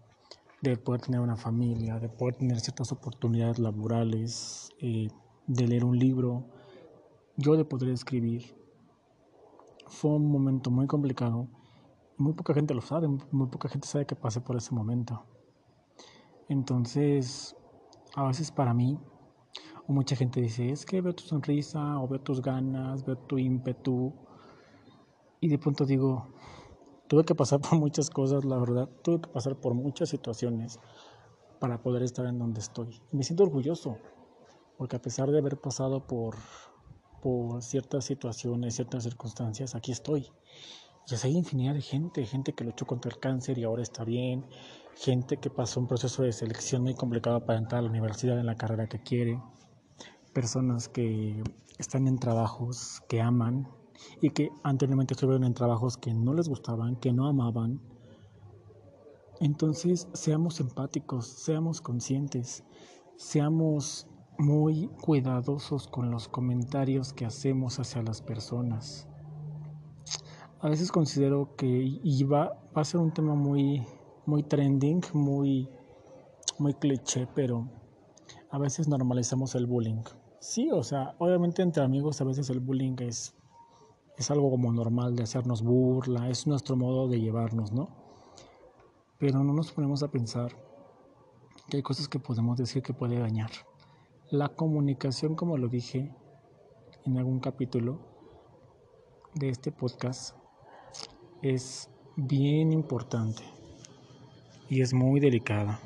de 0.61 0.77
poder 0.77 1.03
tener 1.03 1.21
una 1.21 1.37
familia, 1.37 2.01
de 2.01 2.09
poder 2.09 2.35
tener 2.35 2.59
ciertas 2.59 2.91
oportunidades 2.91 3.61
laborales, 3.61 4.71
eh, 4.81 5.07
de 5.47 5.69
leer 5.69 5.85
un 5.85 5.97
libro, 5.97 6.47
yo 7.37 7.57
de 7.57 7.65
poder 7.65 7.91
escribir. 7.91 8.57
Fue 9.87 10.11
un 10.11 10.27
momento 10.27 10.73
muy 10.73 10.89
complicado. 10.89 11.47
Muy 12.17 12.33
poca 12.33 12.55
gente 12.55 12.75
lo 12.75 12.81
sabe, 12.81 13.09
muy 13.09 13.49
poca 13.49 13.69
gente 13.69 13.89
sabe 13.89 14.07
que 14.07 14.15
pasé 14.15 14.41
por 14.41 14.57
ese 14.57 14.73
momento. 14.73 15.25
Entonces, 16.49 17.57
a 18.15 18.25
veces 18.27 18.53
para 18.53 18.73
mí, 18.73 18.99
o 19.87 19.93
mucha 19.93 20.15
gente 20.15 20.41
dice, 20.41 20.71
es 20.71 20.87
que 20.87 21.01
veo 21.01 21.15
tu 21.15 21.25
sonrisa, 21.25 21.99
o 21.99 22.07
veo 22.07 22.21
tus 22.21 22.41
ganas, 22.41 23.05
veo 23.05 23.17
tu 23.17 23.39
ímpetu, 23.39 24.13
y 25.41 25.49
de 25.49 25.59
pronto 25.59 25.85
digo, 25.85 26.29
tuve 27.09 27.25
que 27.25 27.35
pasar 27.35 27.61
por 27.61 27.79
muchas 27.79 28.09
cosas, 28.11 28.45
la 28.45 28.59
verdad, 28.59 28.89
tuve 29.03 29.21
que 29.21 29.29
pasar 29.29 29.57
por 29.57 29.75
muchas 29.75 30.09
situaciones 30.09 30.79
para 31.59 31.83
poder 31.83 32.03
estar 32.03 32.27
en 32.27 32.39
donde 32.39 32.61
estoy. 32.61 33.01
Me 33.13 33.25
siento 33.25 33.43
orgulloso, 33.43 33.99
porque 34.79 34.97
a 34.97 35.03
pesar 35.03 35.31
de 35.31 35.39
haber 35.39 35.61
pasado 35.61 36.07
por, 36.07 36.37
por 37.21 37.63
ciertas 37.63 38.05
situaciones, 38.05 38.77
ciertas 38.77 39.03
circunstancias, 39.03 39.75
aquí 39.75 39.93
estoy. 39.93 40.31
Y 41.07 41.27
hay 41.27 41.37
infinidad 41.37 41.75
de 41.75 41.83
gente, 41.83 42.25
gente 42.25 42.55
que 42.55 42.65
luchó 42.65 42.87
contra 42.87 43.11
el 43.11 43.19
cáncer 43.19 43.59
y 43.59 43.65
ahora 43.65 43.83
está 43.83 44.05
bien, 44.05 44.47
gente 44.97 45.37
que 45.37 45.51
pasó 45.51 45.81
un 45.81 45.87
proceso 45.87 46.23
de 46.23 46.33
selección 46.33 46.83
muy 46.83 46.95
complicado 46.95 47.45
para 47.45 47.59
entrar 47.59 47.81
a 47.81 47.83
la 47.83 47.91
universidad 47.91 48.39
en 48.39 48.47
la 48.47 48.57
carrera 48.57 48.89
que 48.89 49.03
quiere, 49.03 49.39
personas 50.33 50.89
que 50.89 51.43
están 51.79 52.09
en 52.09 52.19
trabajos 52.19 53.03
que 53.07 53.21
aman 53.21 53.69
y 54.23 54.31
que 54.31 54.51
anteriormente 54.63 55.13
estuvieron 55.13 55.45
en 55.45 55.53
trabajos 55.53 55.99
que 55.99 56.15
no 56.15 56.33
les 56.33 56.49
gustaban, 56.49 56.97
que 56.97 57.13
no 57.13 57.27
amaban, 57.29 57.81
Entonces, 59.41 60.09
seamos 60.15 60.61
empáticos, 60.61 61.27
seamos 61.27 61.83
conscientes, 61.83 62.65
seamos 63.17 64.07
muy 64.39 64.89
cuidadosos 65.03 65.87
con 65.87 66.11
los 66.11 66.29
comentarios 66.29 67.13
que 67.13 67.27
hacemos 67.27 67.79
hacia 67.79 68.03
las 68.03 68.23
personas. 68.23 69.07
A 70.65 70.71
veces 70.71 70.91
considero 70.91 71.55
que 71.57 71.67
y 71.67 72.25
va, 72.25 72.59
a 72.75 72.85
ser 72.85 72.99
un 72.99 73.13
tema 73.13 73.35
muy, 73.35 73.87
muy 74.25 74.43
trending, 74.43 75.03
muy, 75.13 75.69
muy 76.59 76.73
cliché, 76.73 77.29
pero 77.35 77.69
a 78.49 78.57
veces 78.57 78.89
normalizamos 78.89 79.55
el 79.57 79.67
bullying. 79.67 80.05
Sí, 80.41 80.71
o 80.73 80.83
sea, 80.83 81.17
obviamente 81.19 81.61
entre 81.61 81.85
amigos 81.85 82.23
a 82.23 82.25
veces 82.25 82.49
el 82.49 82.61
bullying 82.61 82.97
es, 83.01 83.35
es 84.17 84.31
algo 84.31 84.49
como 84.49 84.73
normal 84.73 85.15
de 85.15 85.25
hacernos 85.25 85.63
burla, 85.63 86.31
es 86.31 86.47
nuestro 86.47 86.77
modo 86.77 87.09
de 87.09 87.21
llevarnos, 87.21 87.71
¿no? 87.71 87.91
Pero 89.19 89.45
no 89.45 89.53
nos 89.53 89.71
ponemos 89.71 90.03
a 90.03 90.11
pensar 90.11 90.51
que 91.69 91.77
hay 91.77 91.83
cosas 91.83 92.09
que 92.09 92.21
podemos 92.21 92.57
decir 92.57 92.83
que 92.83 92.95
puede 92.95 93.19
dañar. 93.19 93.51
La 94.31 94.49
comunicación, 94.49 95.35
como 95.35 95.59
lo 95.59 95.69
dije 95.69 96.17
en 97.05 97.19
algún 97.19 97.41
capítulo 97.41 97.99
de 99.35 99.51
este 99.51 99.71
podcast, 99.71 100.35
es 101.45 101.91
bien 102.17 102.73
importante 102.73 103.43
y 104.71 104.81
es 104.81 104.95
muy 104.95 105.21
delicada. 105.21 105.79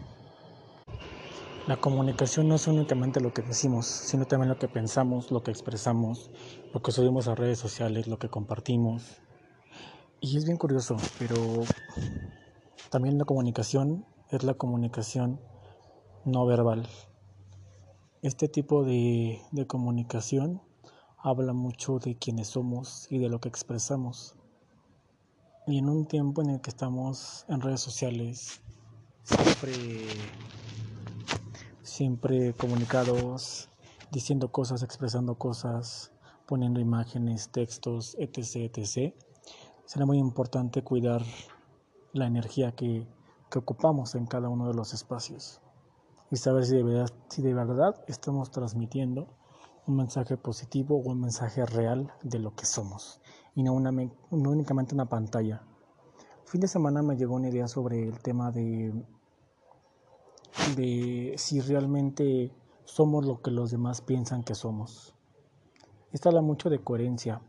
La 1.66 1.78
comunicación 1.78 2.46
no 2.46 2.54
es 2.54 2.68
únicamente 2.68 3.20
lo 3.20 3.34
que 3.34 3.42
decimos, 3.42 3.86
sino 3.86 4.24
también 4.24 4.50
lo 4.50 4.58
que 4.58 4.68
pensamos, 4.68 5.32
lo 5.32 5.42
que 5.42 5.50
expresamos, 5.50 6.30
lo 6.72 6.80
que 6.80 6.92
subimos 6.92 7.26
a 7.26 7.34
redes 7.34 7.58
sociales, 7.58 8.06
lo 8.06 8.20
que 8.20 8.28
compartimos. 8.28 9.16
Y 10.20 10.36
es 10.36 10.44
bien 10.44 10.58
curioso, 10.58 10.96
pero 11.18 11.34
también 12.88 13.18
la 13.18 13.24
comunicación 13.24 14.06
es 14.30 14.44
la 14.44 14.54
comunicación 14.54 15.40
no 16.24 16.46
verbal. 16.46 16.86
Este 18.22 18.46
tipo 18.46 18.84
de, 18.84 19.40
de 19.50 19.66
comunicación 19.66 20.62
habla 21.18 21.52
mucho 21.52 21.98
de 21.98 22.16
quiénes 22.16 22.46
somos 22.46 23.08
y 23.10 23.18
de 23.18 23.28
lo 23.28 23.40
que 23.40 23.48
expresamos. 23.48 24.37
Y 25.68 25.76
en 25.76 25.90
un 25.90 26.06
tiempo 26.06 26.40
en 26.40 26.48
el 26.48 26.62
que 26.62 26.70
estamos 26.70 27.44
en 27.46 27.60
redes 27.60 27.82
sociales, 27.82 28.62
siempre 29.22 30.08
siempre 31.82 32.54
comunicados, 32.54 33.68
diciendo 34.10 34.50
cosas, 34.50 34.82
expresando 34.82 35.34
cosas, 35.34 36.10
poniendo 36.46 36.80
imágenes, 36.80 37.50
textos, 37.50 38.16
etc., 38.18 38.72
etc., 38.74 39.14
será 39.84 40.06
muy 40.06 40.16
importante 40.16 40.82
cuidar 40.82 41.22
la 42.14 42.26
energía 42.26 42.72
que, 42.72 43.06
que 43.50 43.58
ocupamos 43.58 44.14
en 44.14 44.24
cada 44.24 44.48
uno 44.48 44.68
de 44.68 44.74
los 44.74 44.94
espacios 44.94 45.60
y 46.30 46.36
saber 46.36 46.64
si 46.64 46.76
de, 46.76 46.82
verdad, 46.82 47.12
si 47.28 47.42
de 47.42 47.52
verdad 47.52 48.02
estamos 48.06 48.50
transmitiendo 48.50 49.28
un 49.86 49.96
mensaje 49.96 50.38
positivo 50.38 50.96
o 50.96 51.10
un 51.10 51.20
mensaje 51.20 51.66
real 51.66 52.10
de 52.22 52.38
lo 52.38 52.54
que 52.54 52.64
somos 52.64 53.20
y 53.58 53.64
no, 53.64 53.72
una, 53.72 53.90
no 53.90 54.06
únicamente 54.30 54.94
una 54.94 55.08
pantalla. 55.08 55.60
Fin 56.44 56.60
de 56.60 56.68
semana 56.68 57.02
me 57.02 57.16
llegó 57.16 57.34
una 57.34 57.48
idea 57.48 57.66
sobre 57.66 58.04
el 58.06 58.20
tema 58.20 58.52
de 58.52 58.94
de 60.76 61.34
si 61.36 61.60
realmente 61.60 62.52
somos 62.84 63.26
lo 63.26 63.42
que 63.42 63.50
los 63.50 63.72
demás 63.72 64.00
piensan 64.00 64.44
que 64.44 64.54
somos. 64.54 65.16
Esto 66.12 66.28
habla 66.28 66.40
mucho 66.40 66.70
de 66.70 66.78
coherencia. 66.78 67.42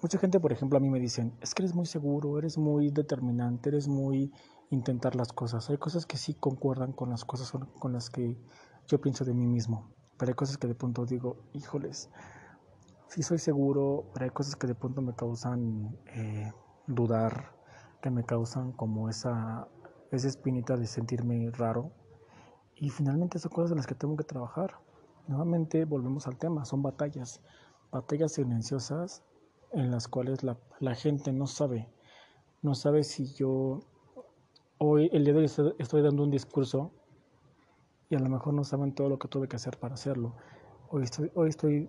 Mucha 0.00 0.18
gente, 0.18 0.38
por 0.38 0.52
ejemplo, 0.52 0.78
a 0.78 0.80
mí 0.80 0.88
me 0.88 1.00
dicen, 1.00 1.36
es 1.40 1.54
que 1.54 1.62
eres 1.62 1.74
muy 1.74 1.86
seguro, 1.86 2.38
eres 2.38 2.56
muy 2.56 2.90
determinante, 2.90 3.70
eres 3.70 3.88
muy 3.88 4.32
intentar 4.70 5.16
las 5.16 5.32
cosas. 5.32 5.68
Hay 5.70 5.78
cosas 5.78 6.06
que 6.06 6.18
sí 6.18 6.34
concuerdan 6.34 6.92
con 6.92 7.10
las 7.10 7.24
cosas 7.24 7.50
con 7.80 7.92
las 7.92 8.10
que 8.10 8.38
yo 8.86 9.00
pienso 9.00 9.24
de 9.24 9.34
mí 9.34 9.46
mismo, 9.46 9.90
pero 10.18 10.30
hay 10.30 10.36
cosas 10.36 10.56
que 10.56 10.68
de 10.68 10.76
pronto 10.76 11.04
digo, 11.04 11.38
híjoles, 11.52 12.10
sí 13.14 13.22
soy 13.22 13.38
seguro, 13.38 14.10
pero 14.12 14.24
hay 14.24 14.30
cosas 14.30 14.56
que 14.56 14.66
de 14.66 14.74
pronto 14.74 15.00
me 15.00 15.14
causan 15.14 15.96
eh, 16.06 16.52
dudar, 16.88 17.54
que 18.02 18.10
me 18.10 18.24
causan 18.24 18.72
como 18.72 19.08
esa 19.08 19.68
esa 20.14 20.28
espinita 20.28 20.76
de 20.76 20.86
sentirme 20.86 21.50
raro. 21.50 21.92
Y 22.76 22.90
finalmente 22.90 23.38
son 23.38 23.52
cosas 23.52 23.70
en 23.72 23.76
las 23.76 23.86
que 23.86 23.94
tengo 23.94 24.16
que 24.16 24.24
trabajar. 24.24 24.74
Nuevamente 25.28 25.84
volvemos 25.84 26.26
al 26.26 26.36
tema, 26.36 26.64
son 26.64 26.82
batallas, 26.82 27.40
batallas 27.90 28.32
silenciosas 28.32 29.22
en 29.72 29.90
las 29.90 30.08
cuales 30.08 30.40
la, 30.42 30.94
gente 30.94 31.32
no 31.32 31.46
sabe, 31.46 31.88
no 32.62 32.74
sabe 32.74 33.02
si 33.02 33.32
yo 33.34 33.80
hoy, 34.78 35.08
el 35.12 35.24
día 35.24 35.32
de 35.32 35.40
hoy 35.40 35.74
estoy, 35.78 36.02
dando 36.02 36.22
un 36.22 36.30
discurso 36.30 36.92
y 38.08 38.14
a 38.14 38.18
lo 38.20 38.28
mejor 38.28 38.54
no 38.54 38.64
saben 38.64 38.94
todo 38.94 39.08
lo 39.08 39.18
que 39.18 39.28
tuve 39.28 39.48
que 39.48 39.56
hacer 39.56 39.78
para 39.78 39.94
hacerlo. 39.94 40.34
Hoy 40.90 41.04
estoy, 41.04 41.32
hoy 41.34 41.48
estoy 41.48 41.88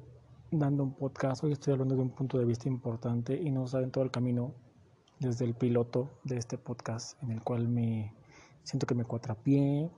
dando 0.52 0.84
un 0.84 0.94
podcast, 0.94 1.44
hoy 1.44 1.52
estoy 1.52 1.74
hablando 1.74 1.96
de 1.96 2.02
un 2.02 2.10
punto 2.10 2.38
de 2.38 2.46
vista 2.46 2.68
importante 2.68 3.36
y 3.36 3.52
no 3.52 3.68
saben 3.68 3.92
todo 3.92 4.04
el 4.04 4.12
camino 4.12 4.54
desde 5.20 5.46
el 5.46 5.56
piloto 5.56 6.10
de 6.24 6.38
este 6.38 6.58
podcast 6.58 7.22
en 7.24 7.32
el 7.32 7.42
cual 7.42 7.68
me 7.68 8.14
siento 8.64 8.86
que 8.86 8.96
me 8.96 9.06
cuatrapié. 9.06 9.90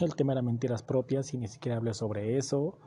El 0.00 0.14
tema 0.14 0.32
era 0.32 0.42
mentiras 0.42 0.82
propias 0.82 1.32
y 1.34 1.38
ni 1.38 1.48
siquiera 1.48 1.78
hablé 1.78 1.94
sobre 1.94 2.36
eso. 2.36 2.78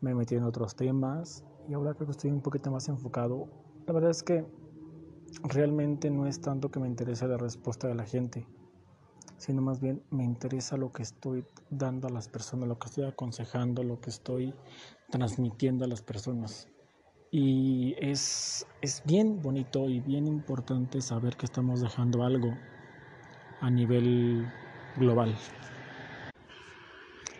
Me 0.00 0.14
metí 0.14 0.34
en 0.34 0.44
otros 0.44 0.76
temas 0.76 1.44
y 1.68 1.74
ahora 1.74 1.94
creo 1.94 2.06
que 2.06 2.12
estoy 2.12 2.30
un 2.30 2.40
poquito 2.40 2.70
más 2.70 2.88
enfocado. 2.88 3.48
La 3.86 3.92
verdad 3.92 4.10
es 4.10 4.22
que 4.22 4.44
realmente 5.42 6.10
no 6.10 6.26
es 6.26 6.40
tanto 6.40 6.70
que 6.70 6.80
me 6.80 6.88
interese 6.88 7.26
la 7.26 7.36
respuesta 7.36 7.88
de 7.88 7.94
la 7.94 8.04
gente, 8.04 8.46
sino 9.40 9.62
más 9.62 9.80
bien 9.80 10.02
me 10.10 10.22
interesa 10.22 10.76
lo 10.76 10.92
que 10.92 11.02
estoy 11.02 11.46
dando 11.70 12.08
a 12.08 12.10
las 12.10 12.28
personas, 12.28 12.68
lo 12.68 12.78
que 12.78 12.88
estoy 12.88 13.04
aconsejando, 13.04 13.82
lo 13.82 13.98
que 13.98 14.10
estoy 14.10 14.54
transmitiendo 15.10 15.86
a 15.86 15.88
las 15.88 16.02
personas. 16.02 16.68
Y 17.30 17.94
es, 17.98 18.66
es 18.82 19.02
bien 19.06 19.40
bonito 19.40 19.88
y 19.88 20.00
bien 20.00 20.26
importante 20.26 21.00
saber 21.00 21.38
que 21.38 21.46
estamos 21.46 21.80
dejando 21.80 22.22
algo 22.22 22.52
a 23.62 23.70
nivel 23.70 24.46
global. 24.96 25.34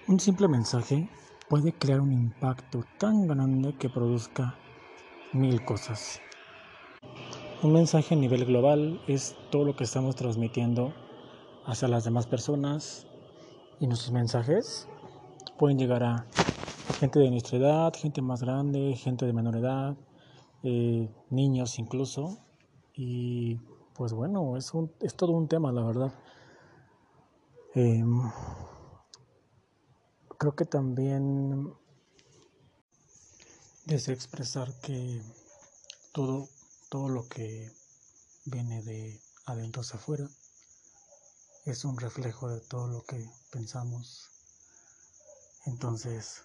Un 0.09 0.21
simple 0.21 0.49
mensaje 0.49 1.11
puede 1.51 1.75
crear 1.75 2.01
un 2.01 2.13
impacto 2.13 2.83
tan 2.99 3.27
grande 3.27 3.75
que 3.75 3.91
produzca 3.91 4.57
mil 5.35 5.63
cosas. 5.67 6.19
Un 7.63 7.75
mensaje 7.75 8.15
a 8.15 8.19
nivel 8.19 8.47
global 8.47 9.03
es 9.07 9.37
todo 9.51 9.67
lo 9.67 9.77
que 9.77 9.85
estamos 9.85 10.17
transmitiendo 10.17 10.95
hacia 11.71 11.87
las 11.87 12.03
demás 12.03 12.27
personas 12.27 13.07
y 13.79 13.87
nuestros 13.87 14.11
mensajes 14.11 14.89
pueden 15.57 15.79
llegar 15.79 16.03
a 16.03 16.27
gente 16.99 17.21
de 17.21 17.31
nuestra 17.31 17.59
edad, 17.59 17.93
gente 17.97 18.21
más 18.23 18.43
grande, 18.43 18.97
gente 18.97 19.25
de 19.25 19.33
menor 19.33 19.57
edad, 19.57 19.97
eh, 20.65 21.09
niños 21.31 21.79
incluso. 21.79 22.39
Y 22.93 23.61
pues 23.95 24.13
bueno, 24.13 24.57
es, 24.57 24.75
un, 24.75 24.93
es 25.01 25.15
todo 25.15 25.31
un 25.31 25.47
tema, 25.47 25.71
la 25.71 25.85
verdad. 25.85 26.13
Em, 27.77 28.21
creo 30.39 30.57
que 30.57 30.65
también 30.65 31.73
deseo 33.87 34.15
expresar 34.15 34.73
que 34.81 35.23
todo, 36.13 36.49
todo 36.89 37.09
lo 37.09 37.29
que 37.29 37.71
viene 38.45 38.83
de 38.83 39.21
adentro 39.47 39.83
hacia 39.83 40.01
afuera 40.01 40.29
es 41.67 41.85
un 41.85 41.99
reflejo 41.99 42.49
de 42.49 42.61
todo 42.61 42.87
lo 42.89 43.05
que 43.05 43.31
pensamos. 43.51 44.31
Entonces, 45.67 46.43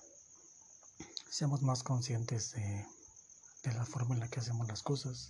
seamos 1.29 1.61
más 1.61 1.83
conscientes 1.83 2.51
de, 2.51 2.85
la 3.73 3.85
forma 3.85 4.15
en 4.15 4.19
la 4.19 4.27
que 4.27 4.41
hacemos 4.41 4.67
las 4.67 4.83
cosas, 4.83 5.29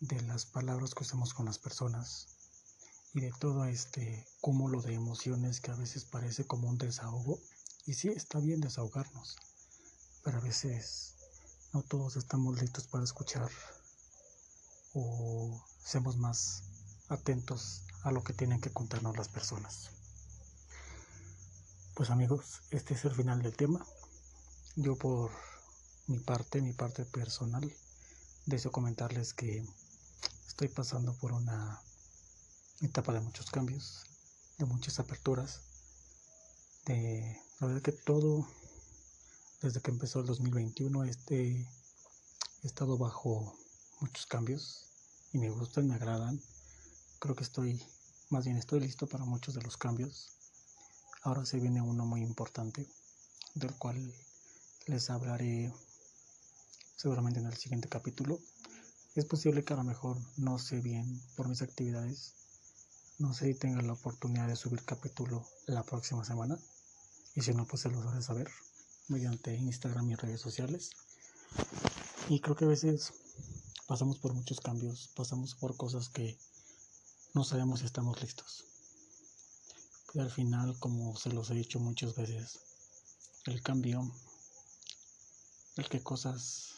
de 0.00 0.20
las 0.22 0.46
palabras 0.46 0.94
que 0.94 1.02
usamos 1.02 1.34
con 1.34 1.46
las 1.46 1.58
personas 1.58 2.28
y 3.14 3.20
de 3.20 3.32
todo 3.32 3.64
este 3.64 4.26
cúmulo 4.40 4.80
de 4.80 4.94
emociones 4.94 5.60
que 5.60 5.70
a 5.70 5.76
veces 5.76 6.04
parece 6.04 6.46
como 6.46 6.68
un 6.68 6.78
desahogo. 6.78 7.40
Y 7.86 7.94
sí, 7.94 8.08
está 8.08 8.38
bien 8.38 8.60
desahogarnos, 8.60 9.36
pero 10.22 10.38
a 10.38 10.40
veces 10.40 11.14
no 11.72 11.82
todos 11.82 12.16
estamos 12.16 12.60
listos 12.60 12.86
para 12.86 13.04
escuchar 13.04 13.50
o 14.94 15.60
seamos 15.84 16.16
más 16.16 16.62
atentos 17.08 17.82
a 18.04 18.12
lo 18.12 18.22
que 18.22 18.34
tienen 18.34 18.60
que 18.60 18.72
contarnos 18.72 19.16
las 19.16 19.28
personas. 19.28 19.90
Pues 21.94 22.10
amigos, 22.10 22.60
este 22.70 22.94
es 22.94 23.04
el 23.04 23.14
final 23.14 23.42
del 23.42 23.56
tema. 23.56 23.84
Yo 24.76 24.96
por 24.96 25.30
mi 26.06 26.18
parte, 26.18 26.60
mi 26.60 26.72
parte 26.72 27.04
personal, 27.06 27.72
deseo 28.46 28.70
comentarles 28.70 29.32
que 29.32 29.66
estoy 30.46 30.68
pasando 30.68 31.14
por 31.14 31.32
una 31.32 31.80
etapa 32.82 33.12
de 33.14 33.20
muchos 33.20 33.50
cambios, 33.50 34.04
de 34.58 34.66
muchas 34.66 34.98
aperturas, 34.98 35.62
de 36.84 37.40
la 37.58 37.68
verdad 37.68 37.82
que 37.82 37.92
todo 37.92 38.46
desde 39.62 39.80
que 39.80 39.90
empezó 39.90 40.20
el 40.20 40.26
2021 40.26 41.04
este 41.04 41.66
he 42.62 42.66
estado 42.66 42.98
bajo 42.98 43.56
muchos 44.00 44.26
cambios 44.26 44.84
y 45.32 45.38
me 45.38 45.48
gustan, 45.48 45.88
me 45.88 45.94
agradan. 45.94 46.38
Creo 47.18 47.34
que 47.34 47.44
estoy 47.44 47.82
más 48.30 48.44
bien 48.44 48.56
estoy 48.56 48.80
listo 48.80 49.06
para 49.06 49.24
muchos 49.24 49.54
de 49.54 49.62
los 49.62 49.76
cambios. 49.76 50.32
Ahora 51.22 51.44
se 51.44 51.58
viene 51.58 51.82
uno 51.82 52.04
muy 52.06 52.22
importante, 52.22 52.88
del 53.54 53.74
cual 53.74 54.14
les 54.86 55.10
hablaré 55.10 55.72
seguramente 56.96 57.40
en 57.40 57.46
el 57.46 57.56
siguiente 57.56 57.88
capítulo. 57.88 58.40
Es 59.14 59.24
posible 59.24 59.64
que 59.64 59.72
a 59.74 59.76
lo 59.76 59.84
mejor 59.84 60.18
no 60.36 60.58
sé 60.58 60.80
bien 60.80 61.20
por 61.36 61.48
mis 61.48 61.62
actividades, 61.62 62.34
no 63.18 63.32
sé 63.32 63.52
si 63.52 63.54
tenga 63.58 63.80
la 63.82 63.92
oportunidad 63.92 64.48
de 64.48 64.56
subir 64.56 64.84
capítulo 64.84 65.46
la 65.66 65.84
próxima 65.84 66.24
semana. 66.24 66.58
Y 67.34 67.42
si 67.42 67.52
no, 67.52 67.66
pues 67.66 67.82
se 67.82 67.90
los 67.90 68.04
haré 68.06 68.22
saber 68.22 68.48
mediante 69.08 69.54
Instagram 69.54 70.10
y 70.10 70.14
redes 70.14 70.40
sociales. 70.40 70.90
Y 72.28 72.40
creo 72.40 72.56
que 72.56 72.64
a 72.64 72.68
veces 72.68 73.12
pasamos 73.86 74.18
por 74.18 74.32
muchos 74.34 74.60
cambios, 74.60 75.10
pasamos 75.14 75.54
por 75.54 75.76
cosas 75.76 76.08
que 76.08 76.38
no 77.34 77.42
sabemos 77.42 77.80
si 77.80 77.86
estamos 77.86 78.22
listos. 78.22 78.64
Y 80.14 80.20
al 80.20 80.30
final, 80.30 80.78
como 80.78 81.16
se 81.16 81.32
los 81.32 81.50
he 81.50 81.54
dicho 81.54 81.80
muchas 81.80 82.14
veces, 82.14 82.60
el 83.46 83.60
cambio, 83.60 84.08
el 85.76 85.88
que 85.88 86.00
cosas 86.00 86.74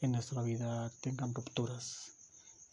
en 0.00 0.12
nuestra 0.12 0.40
vida 0.40 0.90
tengan 1.02 1.34
rupturas, 1.34 2.12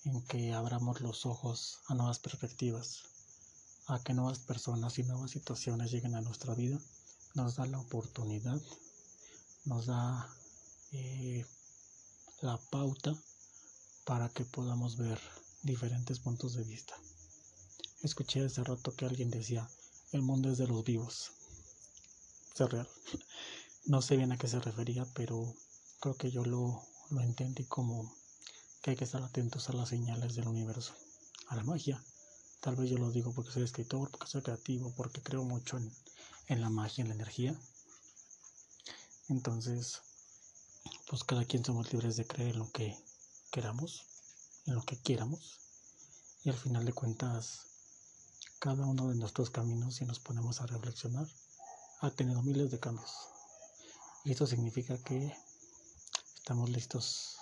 en 0.05 0.21
que 0.21 0.53
abramos 0.53 1.01
los 1.01 1.25
ojos 1.25 1.79
a 1.87 1.95
nuevas 1.95 2.19
perspectivas, 2.19 3.03
a 3.87 4.01
que 4.01 4.13
nuevas 4.13 4.39
personas 4.39 4.97
y 4.97 5.03
nuevas 5.03 5.31
situaciones 5.31 5.91
lleguen 5.91 6.15
a 6.15 6.21
nuestra 6.21 6.55
vida, 6.55 6.79
nos 7.33 7.57
da 7.57 7.65
la 7.65 7.79
oportunidad, 7.79 8.61
nos 9.65 9.87
da 9.87 10.33
eh, 10.93 11.45
la 12.39 12.57
pauta 12.69 13.13
para 14.05 14.29
que 14.29 14.45
podamos 14.45 14.95
ver 14.95 15.19
diferentes 15.65 16.19
puntos 16.19 16.53
de 16.53 16.63
vista. 16.63 16.95
Escuché 18.03 18.45
hace 18.45 18.63
rato 18.63 18.95
que 18.95 19.05
alguien 19.05 19.31
decía, 19.31 19.67
el 20.11 20.21
mundo 20.21 20.51
es 20.51 20.59
de 20.59 20.67
los 20.67 20.83
vivos. 20.83 21.31
Es 22.53 22.69
real. 22.69 22.87
No 23.87 24.01
sé 24.01 24.17
bien 24.17 24.31
a 24.31 24.37
qué 24.37 24.47
se 24.47 24.59
refería, 24.59 25.05
pero 25.13 25.53
creo 25.99 26.17
que 26.17 26.31
yo 26.31 26.43
lo, 26.43 26.83
lo 27.11 27.21
entendí 27.21 27.65
como 27.65 28.11
que 28.81 28.91
hay 28.91 28.95
que 28.95 29.03
estar 29.03 29.21
atentos 29.21 29.69
a 29.69 29.73
las 29.73 29.89
señales 29.89 30.33
del 30.33 30.47
universo, 30.47 30.95
a 31.49 31.55
la 31.55 31.63
magia. 31.63 32.03
Tal 32.61 32.75
vez 32.75 32.89
yo 32.89 32.97
lo 32.97 33.11
digo 33.11 33.31
porque 33.31 33.51
soy 33.51 33.61
escritor, 33.61 34.09
porque 34.09 34.25
soy 34.25 34.41
creativo, 34.41 34.91
porque 34.95 35.21
creo 35.21 35.43
mucho 35.43 35.77
en, 35.77 35.93
en 36.47 36.61
la 36.61 36.71
magia, 36.71 37.03
en 37.03 37.09
la 37.09 37.13
energía. 37.13 37.55
Entonces, 39.29 40.01
pues 41.07 41.23
cada 41.23 41.45
quien 41.45 41.63
somos 41.63 41.93
libres 41.93 42.15
de 42.15 42.25
creer 42.25 42.53
en 42.53 42.59
lo 42.59 42.71
que 42.71 42.97
queramos, 43.51 44.03
en 44.65 44.75
lo 44.75 44.83
que 44.83 44.97
quieramos. 44.97 45.59
Y 46.43 46.49
al 46.49 46.57
final 46.57 46.85
de 46.85 46.93
cuentas, 46.93 47.65
cada 48.59 48.85
uno 48.85 49.09
de 49.09 49.15
nuestros 49.15 49.49
caminos, 49.49 49.95
si 49.95 50.05
nos 50.05 50.19
ponemos 50.19 50.61
a 50.61 50.65
reflexionar, 50.65 51.27
ha 52.01 52.11
tenido 52.11 52.41
miles 52.41 52.71
de 52.71 52.79
cambios. 52.79 53.11
Y 54.23 54.31
esto 54.31 54.47
significa 54.47 54.97
que 54.97 55.35
estamos 56.35 56.69
listos 56.69 57.37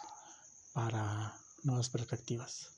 para 0.73 1.37
nuevas 1.63 1.89
perspectivas. 1.89 2.69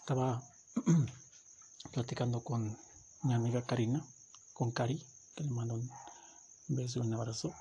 Estaba 0.00 0.42
platicando 1.92 2.42
con 2.42 2.78
mi 3.22 3.34
amiga 3.34 3.64
Karina, 3.64 4.04
con 4.54 4.70
Cari, 4.70 5.04
que 5.34 5.44
le 5.44 5.50
mando 5.50 5.74
un 5.74 5.90
beso 6.68 7.00
y 7.00 7.02
un 7.02 7.14
abrazo. 7.14 7.54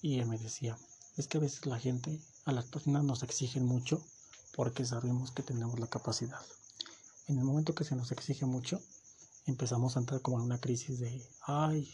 Y 0.00 0.14
ella 0.14 0.26
me 0.26 0.38
decía, 0.38 0.78
es 1.16 1.26
que 1.26 1.38
a 1.38 1.40
veces 1.40 1.66
la 1.66 1.78
gente, 1.78 2.20
a 2.44 2.52
las 2.52 2.66
personas 2.66 3.04
nos 3.04 3.22
exigen 3.22 3.66
mucho 3.66 4.02
porque 4.58 4.84
sabemos 4.84 5.30
que 5.30 5.44
tenemos 5.44 5.78
la 5.78 5.86
capacidad. 5.86 6.40
En 7.28 7.38
el 7.38 7.44
momento 7.44 7.76
que 7.76 7.84
se 7.84 7.94
nos 7.94 8.10
exige 8.10 8.44
mucho, 8.44 8.82
empezamos 9.46 9.96
a 9.96 10.00
entrar 10.00 10.20
como 10.20 10.38
en 10.38 10.46
una 10.46 10.60
crisis 10.60 10.98
de, 10.98 11.24
ay, 11.42 11.88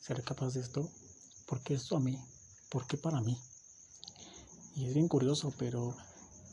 ¿seré 0.00 0.20
capaz 0.24 0.54
de 0.54 0.62
esto? 0.62 0.90
¿Por 1.46 1.60
qué 1.60 1.74
esto 1.74 1.96
a 1.96 2.00
mí? 2.00 2.18
¿Por 2.70 2.88
qué 2.88 2.96
para 2.96 3.20
mí? 3.20 3.38
Y 4.74 4.86
es 4.86 4.94
bien 4.94 5.06
curioso, 5.06 5.54
pero 5.56 5.94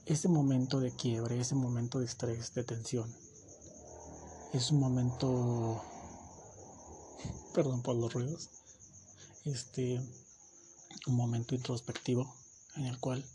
ese 0.05 0.27
momento 0.27 0.79
de 0.79 0.91
quiebre, 0.91 1.39
ese 1.39 1.55
momento 1.55 1.97
de 1.97 2.05
estrés, 2.05 2.53
de 2.53 2.63
tensión, 2.63 3.11
es 4.53 4.69
un 4.69 4.79
momento 4.79 5.81
perdón 7.55 7.81
por 7.81 7.95
los 7.95 8.13
ruidos, 8.13 8.51
este, 9.45 9.99
un 11.07 11.15
momento 11.15 11.55
introspectivo 11.55 12.35
en 12.75 12.85
el 12.85 12.99
cual 12.99 13.25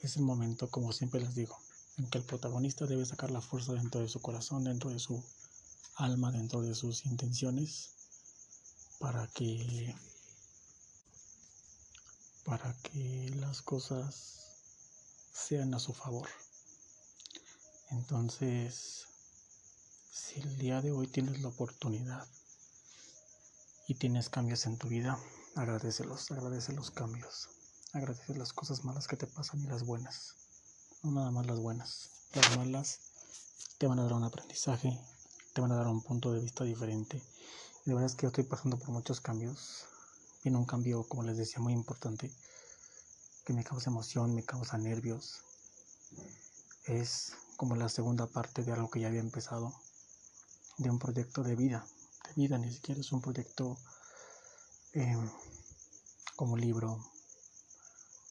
es 0.00 0.16
el 0.16 0.22
momento, 0.22 0.70
como 0.70 0.92
siempre 0.92 1.20
les 1.20 1.34
digo, 1.34 1.58
en 1.98 2.08
que 2.08 2.18
el 2.18 2.24
protagonista 2.24 2.86
debe 2.86 3.04
sacar 3.04 3.30
la 3.30 3.40
fuerza 3.40 3.74
dentro 3.74 4.00
de 4.00 4.08
su 4.08 4.20
corazón, 4.20 4.64
dentro 4.64 4.90
de 4.90 4.98
su 4.98 5.22
alma, 5.96 6.32
dentro 6.32 6.62
de 6.62 6.74
sus 6.74 7.06
intenciones, 7.06 7.90
para 8.98 9.26
que 9.28 9.94
para 12.44 12.74
que 12.82 13.30
las 13.36 13.62
cosas 13.62 14.40
sean 15.32 15.72
a 15.74 15.78
su 15.78 15.92
favor. 15.92 16.28
Entonces, 17.90 19.06
si 20.12 20.40
el 20.40 20.58
día 20.58 20.80
de 20.80 20.90
hoy 20.90 21.06
tienes 21.06 21.42
la 21.42 21.48
oportunidad 21.48 22.26
y 23.86 23.94
tienes 23.94 24.28
cambios 24.28 24.66
en 24.66 24.78
tu 24.78 24.88
vida, 24.88 25.18
agradecelos, 25.54 26.30
agradece 26.30 26.72
los 26.72 26.90
cambios, 26.90 27.48
agradece 27.92 28.34
las 28.36 28.52
cosas 28.52 28.84
malas 28.84 29.08
que 29.08 29.16
te 29.16 29.26
pasan 29.26 29.60
y 29.60 29.66
las 29.66 29.84
buenas, 29.84 30.34
no 31.02 31.10
nada 31.10 31.30
más 31.30 31.46
las 31.46 31.58
buenas, 31.58 32.10
las 32.34 32.56
malas 32.56 32.98
te 33.78 33.86
van 33.86 33.98
a 33.98 34.04
dar 34.04 34.12
un 34.12 34.24
aprendizaje, 34.24 35.00
te 35.52 35.60
van 35.60 35.72
a 35.72 35.76
dar 35.76 35.88
un 35.88 36.02
punto 36.02 36.32
de 36.32 36.40
vista 36.40 36.64
diferente. 36.64 37.22
Y 37.84 37.90
de 37.90 37.94
verdad 37.94 38.10
es 38.10 38.14
que 38.14 38.22
yo 38.22 38.28
estoy 38.28 38.44
pasando 38.44 38.78
por 38.78 38.90
muchos 38.90 39.20
cambios. 39.20 39.86
Viene 40.44 40.58
un 40.58 40.66
cambio, 40.66 41.02
como 41.04 41.22
les 41.22 41.36
decía, 41.36 41.60
muy 41.60 41.72
importante, 41.72 42.30
que 43.44 43.52
me 43.52 43.64
causa 43.64 43.90
emoción, 43.90 44.34
me 44.34 44.44
causa 44.44 44.76
nervios. 44.78 45.40
Es 46.84 47.32
como 47.56 47.74
la 47.74 47.88
segunda 47.88 48.26
parte 48.26 48.62
de 48.62 48.72
algo 48.72 48.90
que 48.90 49.00
ya 49.00 49.08
había 49.08 49.20
empezado, 49.20 49.74
de 50.76 50.90
un 50.90 50.98
proyecto 50.98 51.42
de 51.42 51.56
vida, 51.56 51.86
vida, 52.36 52.58
ni 52.58 52.72
siquiera 52.72 53.00
es 53.00 53.12
un 53.12 53.20
proyecto 53.20 53.78
eh, 54.92 55.16
como 56.36 56.56
libro, 56.56 57.09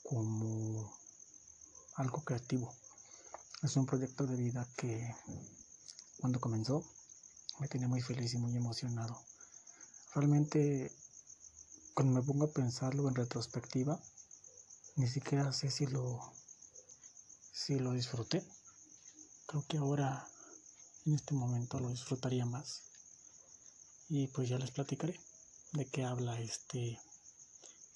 como 0.09 0.91
algo 1.95 2.23
creativo. 2.23 2.73
Es 3.61 3.75
un 3.75 3.85
proyecto 3.85 4.25
de 4.25 4.37
vida 4.37 4.67
que 4.75 5.15
cuando 6.19 6.39
comenzó 6.39 6.83
me 7.59 7.67
tenía 7.67 7.87
muy 7.87 8.01
feliz 8.01 8.33
y 8.33 8.39
muy 8.39 8.55
emocionado. 8.55 9.21
Realmente 10.15 10.91
cuando 11.93 12.19
me 12.19 12.25
pongo 12.25 12.45
a 12.45 12.51
pensarlo 12.51 13.07
en 13.07 13.13
retrospectiva, 13.13 14.01
ni 14.95 15.07
siquiera 15.07 15.53
sé 15.53 15.69
si 15.69 15.85
lo, 15.85 16.19
si 17.53 17.77
lo 17.77 17.91
disfruté. 17.91 18.43
Creo 19.45 19.63
que 19.67 19.77
ahora, 19.77 20.27
en 21.05 21.13
este 21.13 21.35
momento, 21.35 21.79
lo 21.79 21.89
disfrutaría 21.89 22.45
más 22.47 22.81
y 24.09 24.27
pues 24.27 24.49
ya 24.49 24.57
les 24.57 24.71
platicaré 24.71 25.19
de 25.73 25.85
qué 25.85 26.03
habla 26.03 26.39
este 26.39 26.99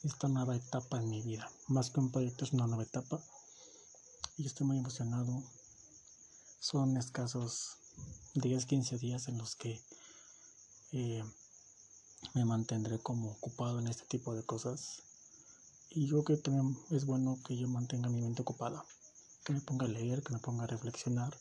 esta 0.03 0.27
nueva 0.27 0.55
etapa 0.55 0.97
en 0.97 1.09
mi 1.09 1.21
vida. 1.21 1.49
Más 1.67 1.89
que 1.89 1.99
un 1.99 2.11
proyecto 2.11 2.45
es 2.45 2.53
una 2.53 2.67
nueva 2.67 2.83
etapa 2.83 3.21
y 4.37 4.45
estoy 4.45 4.67
muy 4.67 4.77
emocionado. 4.77 5.43
Son 6.59 6.97
escasos 6.97 7.77
10, 8.35 8.65
15 8.65 8.97
días 8.97 9.27
en 9.27 9.37
los 9.37 9.55
que 9.55 9.81
eh, 10.91 11.23
me 12.33 12.45
mantendré 12.45 12.99
como 12.99 13.31
ocupado 13.31 13.79
en 13.79 13.87
este 13.87 14.05
tipo 14.05 14.35
de 14.35 14.43
cosas. 14.43 15.01
Y 15.89 16.07
yo 16.07 16.23
creo 16.23 16.37
que 16.37 16.43
también 16.43 16.77
es 16.91 17.05
bueno 17.05 17.39
que 17.45 17.55
yo 17.55 17.67
mantenga 17.67 18.09
mi 18.09 18.21
mente 18.21 18.41
ocupada, 18.41 18.83
que 19.43 19.53
me 19.53 19.61
ponga 19.61 19.85
a 19.85 19.89
leer, 19.89 20.23
que 20.23 20.33
me 20.33 20.39
ponga 20.39 20.63
a 20.63 20.67
reflexionar, 20.67 21.37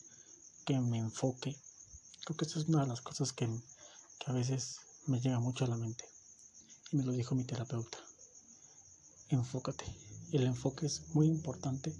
que 0.65 0.79
me 0.79 0.99
enfoque. 0.99 1.57
Creo 2.25 2.37
que 2.37 2.45
esta 2.45 2.59
es 2.59 2.67
una 2.67 2.81
de 2.81 2.87
las 2.87 3.01
cosas 3.01 3.33
que 3.33 3.49
que 4.19 4.31
a 4.31 4.33
veces 4.33 4.79
me 5.07 5.19
llega 5.19 5.39
mucho 5.39 5.65
a 5.65 5.67
la 5.67 5.75
mente. 5.75 6.05
Y 6.91 6.97
me 6.97 7.03
lo 7.03 7.11
dijo 7.11 7.35
mi 7.35 7.43
terapeuta. 7.43 7.97
Enfócate. 9.29 9.85
El 10.31 10.43
enfoque 10.43 10.85
es 10.85 11.03
muy 11.13 11.27
importante 11.27 11.93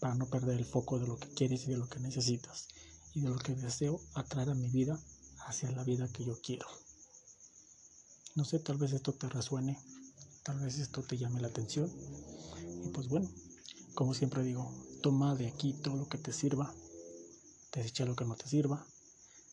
para 0.00 0.14
no 0.14 0.26
perder 0.26 0.58
el 0.58 0.64
foco 0.64 0.98
de 0.98 1.06
lo 1.06 1.18
que 1.18 1.28
quieres 1.28 1.64
y 1.64 1.70
de 1.70 1.76
lo 1.76 1.88
que 1.88 2.00
necesitas 2.00 2.68
y 3.14 3.20
de 3.20 3.28
lo 3.28 3.38
que 3.38 3.54
deseo 3.54 4.00
atraer 4.14 4.50
a 4.50 4.54
mi 4.54 4.68
vida 4.68 5.00
hacia 5.46 5.70
la 5.70 5.84
vida 5.84 6.08
que 6.12 6.24
yo 6.24 6.40
quiero. 6.40 6.66
No 8.34 8.44
sé, 8.44 8.58
tal 8.58 8.76
vez 8.76 8.92
esto 8.92 9.14
te 9.14 9.28
resuene, 9.28 9.78
tal 10.42 10.58
vez 10.60 10.78
esto 10.78 11.02
te 11.02 11.16
llame 11.16 11.40
la 11.40 11.48
atención. 11.48 11.90
Y 12.84 12.88
pues 12.88 13.08
bueno, 13.08 13.28
como 13.94 14.12
siempre 14.12 14.42
digo, 14.42 14.70
toma 15.02 15.34
de 15.34 15.48
aquí 15.48 15.72
todo 15.72 15.96
lo 15.96 16.08
que 16.08 16.18
te 16.18 16.32
sirva, 16.32 16.74
desecha 17.72 18.04
lo 18.04 18.14
que 18.14 18.26
no 18.26 18.36
te 18.36 18.46
sirva. 18.46 18.84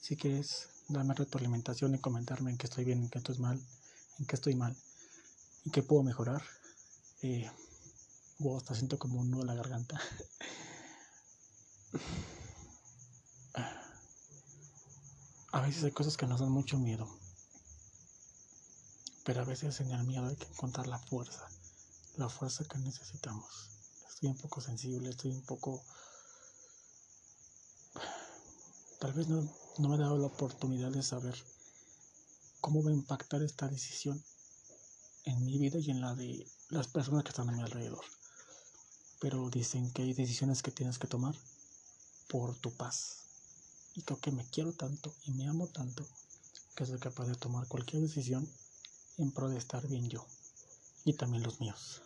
Si 0.01 0.17
quieres 0.17 0.67
darme 0.89 1.13
retroalimentación 1.13 1.95
y 1.95 1.99
comentarme 1.99 2.51
en 2.51 2.57
qué 2.57 2.67
estoy 2.67 2.83
bien, 2.83 3.03
en 3.03 3.09
qué 3.09 3.19
estoy 3.19 3.37
mal, 3.37 3.61
en 4.19 4.25
qué 4.25 4.35
estoy 4.35 4.55
mal 4.55 4.75
y 5.63 5.71
qué 5.71 5.81
puedo 5.81 6.03
mejorar. 6.03 6.43
Eh, 7.23 7.49
wow, 8.39 8.57
hasta 8.57 8.75
siento 8.75 8.99
como 8.99 9.21
un 9.21 9.31
nudo 9.31 9.43
en 9.43 9.47
la 9.47 9.55
garganta. 9.55 9.99
A 15.53 15.61
veces 15.61 15.85
hay 15.85 15.91
cosas 15.91 16.17
que 16.17 16.27
nos 16.27 16.41
dan 16.41 16.51
mucho 16.51 16.77
miedo, 16.77 17.07
pero 19.23 19.41
a 19.41 19.45
veces 19.45 19.79
en 19.79 19.91
el 19.91 20.03
miedo 20.03 20.27
hay 20.27 20.35
que 20.35 20.47
encontrar 20.47 20.87
la 20.87 20.99
fuerza, 20.99 21.47
la 22.17 22.27
fuerza 22.27 22.65
que 22.65 22.77
necesitamos. 22.79 23.69
Estoy 24.09 24.27
un 24.27 24.37
poco 24.37 24.59
sensible, 24.59 25.11
estoy 25.11 25.31
un 25.31 25.45
poco... 25.45 25.81
Tal 28.99 29.13
vez 29.13 29.29
no, 29.29 29.49
no 29.77 29.87
me 29.87 29.95
he 29.95 29.99
dado 29.99 30.17
la 30.17 30.27
oportunidad 30.27 30.91
de 30.91 31.03
saber 31.03 31.41
cómo 32.59 32.83
va 32.83 32.89
a 32.89 32.93
impactar 32.93 33.41
esta 33.43 33.69
decisión 33.69 34.21
en 35.23 35.45
mi 35.45 35.57
vida 35.57 35.79
y 35.79 35.89
en 35.89 36.01
la 36.01 36.15
de 36.15 36.45
las 36.73 36.87
personas 36.87 37.23
que 37.23 37.29
están 37.29 37.49
a 37.49 37.51
mi 37.51 37.61
alrededor. 37.61 38.03
Pero 39.19 39.49
dicen 39.49 39.91
que 39.91 40.01
hay 40.01 40.13
decisiones 40.13 40.63
que 40.63 40.71
tienes 40.71 40.97
que 40.97 41.07
tomar 41.07 41.35
por 42.27 42.55
tu 42.57 42.71
paz. 42.73 43.19
Y 43.95 44.01
creo 44.01 44.19
que 44.19 44.31
me 44.31 44.45
quiero 44.45 44.73
tanto 44.73 45.13
y 45.25 45.31
me 45.31 45.47
amo 45.47 45.67
tanto 45.67 46.03
que 46.75 46.85
soy 46.85 46.97
capaz 46.97 47.27
de 47.27 47.35
tomar 47.35 47.67
cualquier 47.67 48.01
decisión 48.01 48.49
en 49.17 49.31
pro 49.31 49.49
de 49.49 49.59
estar 49.59 49.87
bien 49.87 50.09
yo 50.09 50.25
y 51.05 51.13
también 51.13 51.43
los 51.43 51.59
míos. 51.59 52.01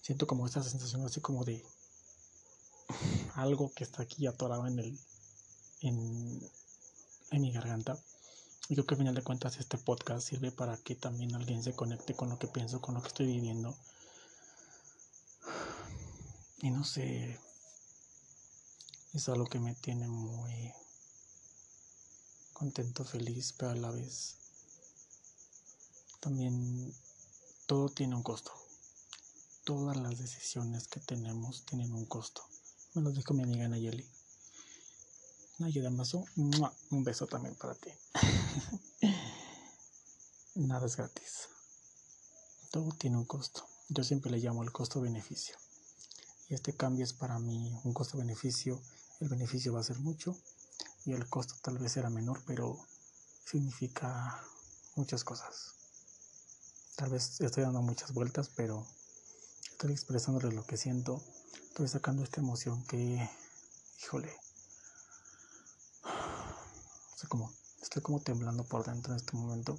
Siento 0.00 0.26
como 0.26 0.46
esta 0.46 0.62
sensación 0.62 1.04
así 1.04 1.20
como 1.20 1.44
de 1.44 1.62
algo 3.34 3.70
que 3.74 3.84
está 3.84 4.02
aquí 4.02 4.26
atorado 4.26 4.66
en 4.66 4.78
el 4.78 4.98
en, 5.82 6.50
en 7.30 7.42
mi 7.42 7.52
garganta. 7.52 7.98
Y 8.70 8.74
creo 8.74 8.86
que 8.86 8.94
al 8.94 8.98
final 8.98 9.14
de 9.16 9.24
cuentas 9.24 9.58
este 9.58 9.78
podcast 9.78 10.28
sirve 10.28 10.52
para 10.52 10.76
que 10.76 10.94
también 10.94 11.34
alguien 11.34 11.60
se 11.60 11.74
conecte 11.74 12.14
con 12.14 12.28
lo 12.28 12.38
que 12.38 12.46
pienso, 12.46 12.80
con 12.80 12.94
lo 12.94 13.02
que 13.02 13.08
estoy 13.08 13.26
viviendo. 13.26 13.76
Y 16.62 16.70
no 16.70 16.84
sé, 16.84 17.40
es 19.12 19.28
algo 19.28 19.46
que 19.46 19.58
me 19.58 19.74
tiene 19.74 20.06
muy 20.06 20.72
contento, 22.52 23.04
feliz, 23.04 23.52
pero 23.58 23.72
a 23.72 23.74
la 23.74 23.90
vez 23.90 24.36
también 26.20 26.94
todo 27.66 27.88
tiene 27.88 28.14
un 28.14 28.22
costo. 28.22 28.52
Todas 29.64 29.96
las 29.96 30.16
decisiones 30.16 30.86
que 30.86 31.00
tenemos 31.00 31.64
tienen 31.66 31.92
un 31.92 32.06
costo. 32.06 32.44
Me 32.94 33.02
lo 33.02 33.10
dijo 33.10 33.34
mi 33.34 33.42
amiga 33.42 33.66
Nayeli. 33.66 34.06
Nayeli 35.60 35.86
Amazo, 35.86 36.24
un 36.36 37.04
beso 37.04 37.26
también 37.26 37.54
para 37.54 37.74
ti. 37.74 37.90
Nada 40.56 40.86
es 40.86 40.96
gratis. 40.96 41.48
Todo 42.70 42.90
tiene 42.98 43.16
un 43.16 43.24
costo. 43.24 43.64
Yo 43.88 44.02
siempre 44.02 44.30
le 44.30 44.38
llamo 44.38 44.62
el 44.62 44.72
costo-beneficio. 44.72 45.56
Y 46.48 46.54
este 46.54 46.74
cambio 46.74 47.04
es 47.04 47.12
para 47.12 47.38
mí 47.38 47.78
un 47.84 47.94
costo-beneficio 47.94 48.80
el 49.20 49.28
beneficio 49.28 49.74
va 49.74 49.80
a 49.80 49.84
ser 49.84 49.98
mucho 49.98 50.34
y 51.04 51.12
el 51.12 51.28
costo 51.28 51.54
tal 51.62 51.78
vez 51.78 51.92
será 51.92 52.08
menor, 52.08 52.42
pero 52.46 52.78
significa 53.44 54.42
muchas 54.96 55.24
cosas. 55.24 55.74
Tal 56.96 57.10
vez 57.10 57.40
estoy 57.40 57.64
dando 57.64 57.82
muchas 57.82 58.12
vueltas, 58.12 58.50
pero 58.56 58.86
estoy 59.70 59.92
expresándole 59.92 60.54
lo 60.54 60.64
que 60.66 60.78
siento, 60.78 61.22
estoy 61.68 61.88
sacando 61.88 62.22
esta 62.22 62.40
emoción 62.40 62.82
que, 62.84 63.28
híjole, 64.02 64.34
estoy 67.20 67.28
como, 67.28 67.52
estoy 67.82 68.00
como 68.00 68.20
temblando 68.20 68.64
por 68.64 68.82
dentro 68.86 69.12
en 69.12 69.18
este 69.18 69.36
momento. 69.36 69.78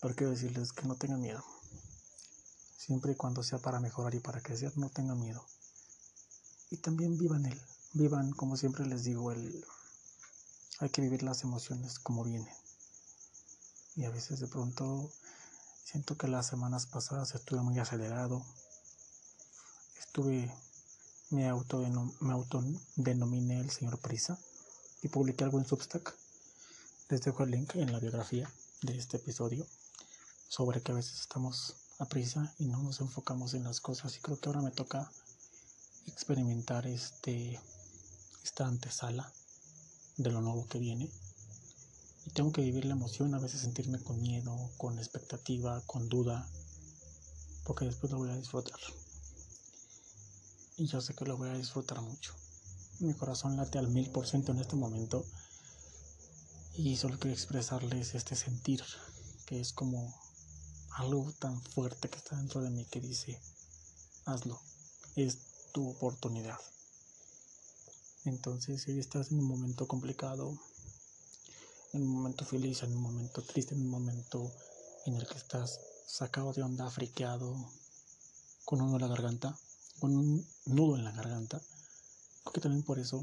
Pero 0.00 0.16
quiero 0.16 0.32
decirles 0.32 0.72
que 0.72 0.88
no 0.88 0.96
tengan 0.96 1.20
miedo. 1.20 1.44
Siempre 2.76 3.12
y 3.12 3.14
cuando 3.14 3.44
sea 3.44 3.60
para 3.60 3.78
mejorar 3.78 4.16
y 4.16 4.18
para 4.18 4.40
crecer, 4.40 4.76
no 4.76 4.90
tengan 4.90 5.20
miedo 5.20 5.46
y 6.70 6.78
también 6.78 7.16
vivan 7.16 7.46
él. 7.46 7.60
Vivan, 7.92 8.32
como 8.32 8.56
siempre 8.56 8.84
les 8.86 9.04
digo, 9.04 9.30
el, 9.30 9.64
hay 10.80 10.90
que 10.90 11.00
vivir 11.00 11.22
las 11.22 11.44
emociones 11.44 12.00
como 12.00 12.24
vienen. 12.24 12.52
Y 13.94 14.04
a 14.04 14.10
veces 14.10 14.40
de 14.40 14.48
pronto 14.48 15.12
siento 15.84 16.18
que 16.18 16.26
las 16.26 16.48
semanas 16.48 16.86
pasadas 16.86 17.36
estuve 17.36 17.60
muy 17.60 17.78
acelerado. 17.78 18.44
Estuve, 20.00 20.52
me, 21.30 21.48
auto, 21.48 21.78
me 22.20 22.32
autodenominé 22.32 23.60
el 23.60 23.70
señor 23.70 24.00
Prisa 24.00 24.38
y 25.06 25.08
publiqué 25.08 25.44
algo 25.44 25.60
en 25.60 25.64
Substack. 25.64 26.16
Les 27.10 27.22
dejo 27.22 27.44
el 27.44 27.52
link 27.52 27.76
en 27.76 27.92
la 27.92 28.00
biografía 28.00 28.50
de 28.82 28.98
este 28.98 29.18
episodio 29.18 29.64
sobre 30.48 30.82
que 30.82 30.90
a 30.90 30.96
veces 30.96 31.20
estamos 31.20 31.76
a 32.00 32.06
prisa 32.06 32.52
y 32.58 32.66
no 32.66 32.82
nos 32.82 33.00
enfocamos 33.00 33.54
en 33.54 33.62
las 33.62 33.80
cosas 33.80 34.16
y 34.16 34.20
creo 34.20 34.40
que 34.40 34.48
ahora 34.48 34.62
me 34.62 34.72
toca 34.72 35.08
experimentar 36.06 36.88
este, 36.88 37.60
esta 38.42 38.66
antesala 38.66 39.32
de 40.16 40.30
lo 40.32 40.40
nuevo 40.40 40.66
que 40.66 40.80
viene. 40.80 41.08
Y 42.24 42.30
tengo 42.30 42.50
que 42.50 42.62
vivir 42.62 42.84
la 42.84 42.94
emoción, 42.94 43.32
a 43.34 43.38
veces 43.38 43.60
sentirme 43.60 44.02
con 44.02 44.20
miedo, 44.20 44.72
con 44.76 44.98
expectativa, 44.98 45.80
con 45.86 46.08
duda, 46.08 46.48
porque 47.62 47.84
después 47.84 48.10
lo 48.10 48.18
voy 48.18 48.30
a 48.30 48.36
disfrutar. 48.36 48.80
Y 50.76 50.86
yo 50.86 51.00
sé 51.00 51.14
que 51.14 51.26
lo 51.26 51.36
voy 51.36 51.50
a 51.50 51.54
disfrutar 51.54 52.00
mucho. 52.00 52.34
Mi 52.98 53.12
corazón 53.12 53.56
late 53.56 53.78
al 53.78 53.88
mil 53.88 54.10
por 54.10 54.26
ciento 54.26 54.52
en 54.52 54.58
este 54.58 54.74
momento. 54.74 55.24
Y 56.74 56.96
solo 56.96 57.18
quiero 57.18 57.34
expresarles 57.34 58.14
este 58.14 58.36
sentir, 58.36 58.82
que 59.44 59.60
es 59.60 59.72
como 59.72 60.14
algo 60.92 61.30
tan 61.38 61.60
fuerte 61.60 62.08
que 62.08 62.16
está 62.16 62.36
dentro 62.36 62.62
de 62.62 62.70
mí 62.70 62.86
que 62.86 63.00
dice, 63.00 63.38
hazlo. 64.24 64.60
Es 65.14 65.38
tu 65.72 65.90
oportunidad. 65.90 66.58
Entonces, 68.24 68.82
si 68.82 68.98
estás 68.98 69.30
en 69.30 69.40
un 69.40 69.46
momento 69.46 69.86
complicado, 69.86 70.58
en 71.92 72.02
un 72.02 72.08
momento 72.08 72.44
feliz, 72.44 72.82
en 72.82 72.96
un 72.96 73.02
momento 73.02 73.42
triste, 73.42 73.74
en 73.74 73.82
un 73.82 73.88
momento 73.88 74.50
en 75.04 75.16
el 75.16 75.26
que 75.26 75.36
estás 75.36 75.80
sacado 76.06 76.52
de 76.52 76.62
onda, 76.62 76.90
friqueado, 76.90 77.56
con 78.64 78.80
un 78.80 78.90
nudo 78.90 78.96
en 78.96 79.02
la 79.02 79.08
garganta, 79.08 79.58
con 80.00 80.16
un 80.16 80.46
nudo 80.64 80.96
en 80.96 81.04
la 81.04 81.12
garganta, 81.12 81.60
porque 82.56 82.68
también 82.68 82.84
por 82.84 82.98
eso 82.98 83.22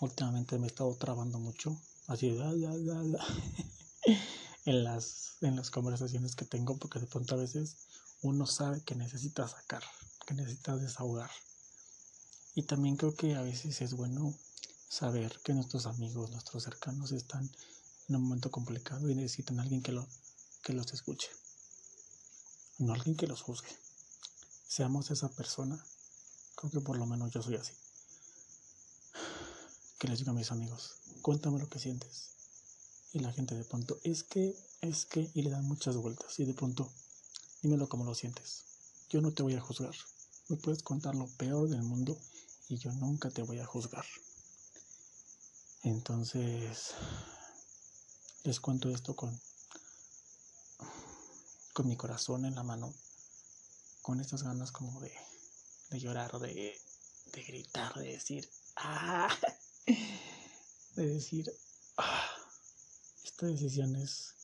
últimamente 0.00 0.58
me 0.58 0.66
he 0.66 0.70
estado 0.70 0.92
trabando 0.96 1.38
mucho, 1.38 1.80
así 2.08 2.36
en 4.64 4.82
las 4.82 5.36
en 5.40 5.54
las 5.54 5.70
conversaciones 5.70 6.34
que 6.34 6.44
tengo, 6.44 6.76
porque 6.78 6.98
de 6.98 7.06
pronto 7.06 7.36
a 7.36 7.38
veces 7.38 7.76
uno 8.22 8.44
sabe 8.48 8.82
que 8.82 8.96
necesita 8.96 9.46
sacar 9.46 9.84
que 10.26 10.34
necesitas 10.34 10.80
desahogar. 10.80 11.30
Y 12.56 12.64
también 12.64 12.96
creo 12.96 13.14
que 13.14 13.36
a 13.36 13.42
veces 13.42 13.80
es 13.80 13.94
bueno 13.94 14.36
saber 14.88 15.38
que 15.44 15.54
nuestros 15.54 15.86
amigos, 15.86 16.32
nuestros 16.32 16.64
cercanos 16.64 17.12
están 17.12 17.48
en 18.08 18.16
un 18.16 18.24
momento 18.24 18.50
complicado 18.50 19.08
y 19.08 19.14
necesitan 19.14 19.60
a 19.60 19.62
alguien 19.62 19.80
que, 19.80 19.92
lo, 19.92 20.08
que 20.64 20.72
los 20.72 20.92
escuche, 20.92 21.28
no 22.78 22.94
alguien 22.94 23.14
que 23.14 23.28
los 23.28 23.42
juzgue. 23.42 23.70
Seamos 24.66 25.12
esa 25.12 25.28
persona, 25.28 25.86
creo 26.56 26.72
que 26.72 26.80
por 26.80 26.98
lo 26.98 27.06
menos 27.06 27.30
yo 27.30 27.40
soy 27.40 27.54
así. 27.54 27.74
Que 30.02 30.08
les 30.08 30.18
diga 30.18 30.32
a 30.32 30.34
mis 30.34 30.50
amigos, 30.50 30.96
cuéntame 31.22 31.60
lo 31.60 31.68
que 31.68 31.78
sientes. 31.78 32.30
Y 33.12 33.20
la 33.20 33.32
gente 33.32 33.54
de 33.54 33.62
pronto, 33.62 34.00
es 34.02 34.24
que, 34.24 34.52
es 34.80 35.06
que, 35.06 35.30
y 35.32 35.42
le 35.42 35.50
dan 35.50 35.64
muchas 35.64 35.96
vueltas. 35.96 36.40
Y 36.40 36.44
de 36.44 36.54
pronto, 36.54 36.90
dímelo 37.62 37.88
como 37.88 38.02
lo 38.02 38.12
sientes. 38.12 38.64
Yo 39.10 39.20
no 39.20 39.32
te 39.32 39.44
voy 39.44 39.54
a 39.54 39.60
juzgar. 39.60 39.94
Me 40.48 40.56
puedes 40.56 40.82
contar 40.82 41.14
lo 41.14 41.28
peor 41.28 41.68
del 41.68 41.84
mundo 41.84 42.18
y 42.68 42.78
yo 42.78 42.90
nunca 42.94 43.30
te 43.30 43.42
voy 43.42 43.60
a 43.60 43.64
juzgar. 43.64 44.04
Entonces, 45.84 46.94
les 48.42 48.58
cuento 48.58 48.90
esto 48.90 49.14
con, 49.14 49.40
con 51.74 51.86
mi 51.86 51.96
corazón 51.96 52.44
en 52.44 52.56
la 52.56 52.64
mano, 52.64 52.92
con 54.00 54.20
estas 54.20 54.42
ganas 54.42 54.72
como 54.72 55.00
de, 55.00 55.12
de 55.90 56.00
llorar, 56.00 56.40
de, 56.40 56.76
de 57.34 57.42
gritar, 57.44 57.94
de 57.94 58.08
decir, 58.14 58.50
ah, 58.74 59.28
de 60.96 61.06
decir, 61.06 61.52
ah, 61.96 62.30
esta 63.24 63.46
decisión 63.46 63.96
es 63.96 64.34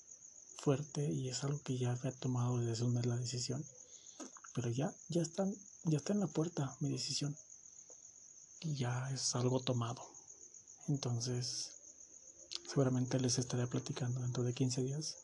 fuerte 0.59 1.11
y 1.11 1.29
es 1.29 1.45
algo 1.45 1.61
que 1.63 1.79
ya 1.79 1.93
había 1.93 2.13
tomado 2.13 2.59
desde 2.59 2.85
un 2.85 2.95
mes 2.95 3.07
la 3.07 3.17
decisión 3.17 3.65
pero 4.59 4.71
ya, 4.71 4.93
ya 5.09 5.23
están, 5.23 5.55
ya 5.85 5.99
está 5.99 6.13
en 6.15 6.19
la 6.19 6.27
puerta 6.27 6.77
mi 6.81 6.91
decisión. 6.91 7.37
Y 8.61 8.75
ya 8.75 9.09
es 9.13 9.37
algo 9.37 9.61
tomado. 9.61 10.03
Entonces, 10.89 11.71
seguramente 12.67 13.21
les 13.21 13.39
estaré 13.39 13.69
platicando 13.69 14.21
dentro 14.21 14.43
de 14.43 14.55
15 14.55 14.83
días, 14.83 15.17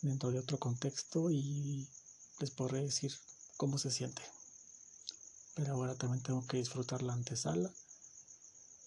dentro 0.00 0.30
de 0.30 0.38
otro 0.38 0.58
contexto 0.58 1.30
y 1.30 1.86
les 2.38 2.50
podré 2.50 2.82
decir 2.82 3.12
cómo 3.58 3.76
se 3.76 3.90
siente. 3.90 4.22
Pero 5.54 5.74
ahora 5.74 5.94
también 5.94 6.22
tengo 6.22 6.46
que 6.46 6.56
disfrutar 6.56 7.02
la 7.02 7.12
antesala. 7.12 7.70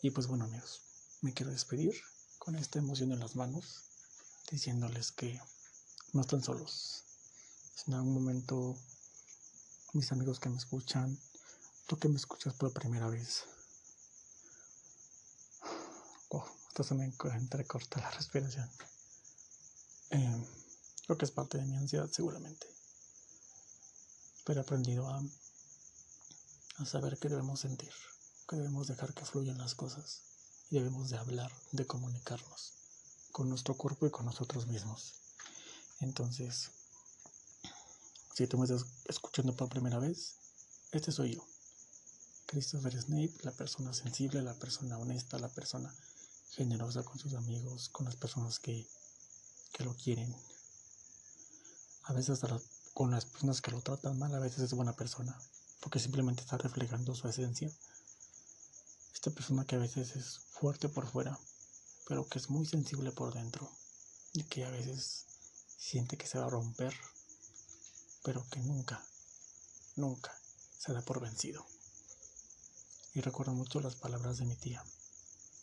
Y 0.05 0.11
pues 0.11 0.27
bueno 0.27 0.45
amigos, 0.45 0.81
me 1.21 1.33
quiero 1.33 1.51
despedir 1.51 1.99
con 2.37 2.55
esta 2.55 2.77
emoción 2.77 3.11
en 3.11 3.19
las 3.19 3.35
manos, 3.35 3.85
diciéndoles 4.51 5.11
que 5.11 5.41
no 6.13 6.21
están 6.21 6.43
solos. 6.43 7.01
Si 7.73 7.89
en 7.89 7.95
algún 7.95 8.13
momento 8.13 8.77
mis 9.93 10.11
amigos 10.11 10.39
que 10.39 10.49
me 10.49 10.59
escuchan, 10.59 11.19
tú 11.87 11.97
que 11.97 12.07
me 12.07 12.17
escuchas 12.17 12.53
por 12.53 12.71
primera 12.71 13.09
vez. 13.09 13.45
Oh, 16.29 16.45
esto 16.67 16.83
se 16.83 16.93
me 16.93 17.05
entrecorta 17.05 17.99
la 17.99 18.11
respiración. 18.19 18.69
Eh, 20.11 20.45
creo 21.07 21.17
que 21.17 21.25
es 21.25 21.31
parte 21.31 21.57
de 21.57 21.65
mi 21.65 21.77
ansiedad 21.77 22.11
seguramente. 22.11 22.67
Pero 24.43 24.59
he 24.59 24.61
aprendido 24.61 25.09
a, 25.09 25.23
a 26.77 26.85
saber 26.85 27.17
que 27.17 27.27
debemos 27.27 27.61
sentir, 27.61 27.91
que 28.47 28.55
debemos 28.55 28.87
dejar 28.87 29.13
que 29.13 29.25
fluyan 29.25 29.57
las 29.57 29.75
cosas 29.75 30.21
y 30.69 30.75
debemos 30.75 31.09
de 31.09 31.17
hablar, 31.17 31.51
de 31.71 31.85
comunicarnos 31.85 32.73
con 33.31 33.49
nuestro 33.49 33.75
cuerpo 33.75 34.07
y 34.07 34.11
con 34.11 34.25
nosotros 34.25 34.67
mismos. 34.67 35.15
Entonces, 35.99 36.71
si 38.33 38.47
tú 38.47 38.57
me 38.57 38.65
estás 38.65 38.85
escuchando 39.07 39.55
por 39.55 39.69
primera 39.69 39.99
vez, 39.99 40.35
este 40.91 41.11
soy 41.11 41.35
yo. 41.35 41.45
Christopher 42.47 43.01
Snape, 43.01 43.33
la 43.41 43.51
persona 43.51 43.93
sensible, 43.93 44.41
la 44.41 44.53
persona 44.53 44.97
honesta, 44.97 45.39
la 45.39 45.49
persona 45.49 45.93
generosa 46.51 47.03
con 47.03 47.19
sus 47.19 47.33
amigos, 47.33 47.89
con 47.89 48.05
las 48.05 48.15
personas 48.15 48.59
que, 48.59 48.87
que 49.73 49.83
lo 49.83 49.95
quieren. 49.95 50.33
A 52.03 52.13
veces 52.13 52.39
con 52.93 53.11
las 53.11 53.25
personas 53.25 53.61
que 53.61 53.71
lo 53.71 53.81
tratan 53.81 54.19
mal, 54.19 54.33
a 54.35 54.39
veces 54.39 54.59
es 54.59 54.73
buena 54.73 54.95
persona, 54.95 55.37
porque 55.81 55.99
simplemente 55.99 56.41
está 56.41 56.57
reflejando 56.57 57.15
su 57.15 57.27
esencia. 57.27 57.71
Esta 59.25 59.33
persona 59.33 59.65
que 59.65 59.75
a 59.75 59.79
veces 59.79 60.15
es 60.15 60.37
fuerte 60.51 60.87
por 60.87 61.07
fuera, 61.07 61.39
pero 62.07 62.29
que 62.29 62.37
es 62.37 62.51
muy 62.51 62.63
sensible 62.67 63.11
por 63.11 63.33
dentro 63.33 63.67
y 64.33 64.43
que 64.43 64.63
a 64.65 64.69
veces 64.69 65.25
siente 65.79 66.15
que 66.15 66.27
se 66.27 66.37
va 66.37 66.45
a 66.45 66.49
romper, 66.49 66.93
pero 68.23 68.47
que 68.51 68.59
nunca, 68.59 69.03
nunca 69.95 70.31
se 70.77 70.93
da 70.93 71.01
por 71.01 71.21
vencido. 71.21 71.65
Y 73.15 73.21
recuerdo 73.21 73.53
mucho 73.53 73.79
las 73.79 73.95
palabras 73.95 74.37
de 74.37 74.45
mi 74.45 74.55
tía. 74.57 74.85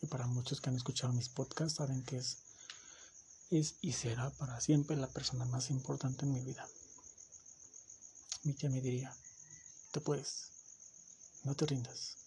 Y 0.00 0.08
para 0.08 0.26
muchos 0.26 0.60
que 0.60 0.68
han 0.70 0.76
escuchado 0.76 1.12
mis 1.12 1.28
podcasts 1.28 1.76
saben 1.76 2.02
que 2.02 2.16
es, 2.16 2.38
es 3.50 3.76
y 3.80 3.92
será 3.92 4.30
para 4.30 4.60
siempre 4.60 4.96
la 4.96 5.06
persona 5.06 5.44
más 5.44 5.70
importante 5.70 6.24
en 6.24 6.32
mi 6.32 6.40
vida. 6.40 6.66
Mi 8.42 8.54
tía 8.54 8.70
me 8.70 8.80
diría, 8.80 9.16
te 9.92 10.00
puedes, 10.00 10.48
no 11.44 11.54
te 11.54 11.64
rindas. 11.66 12.21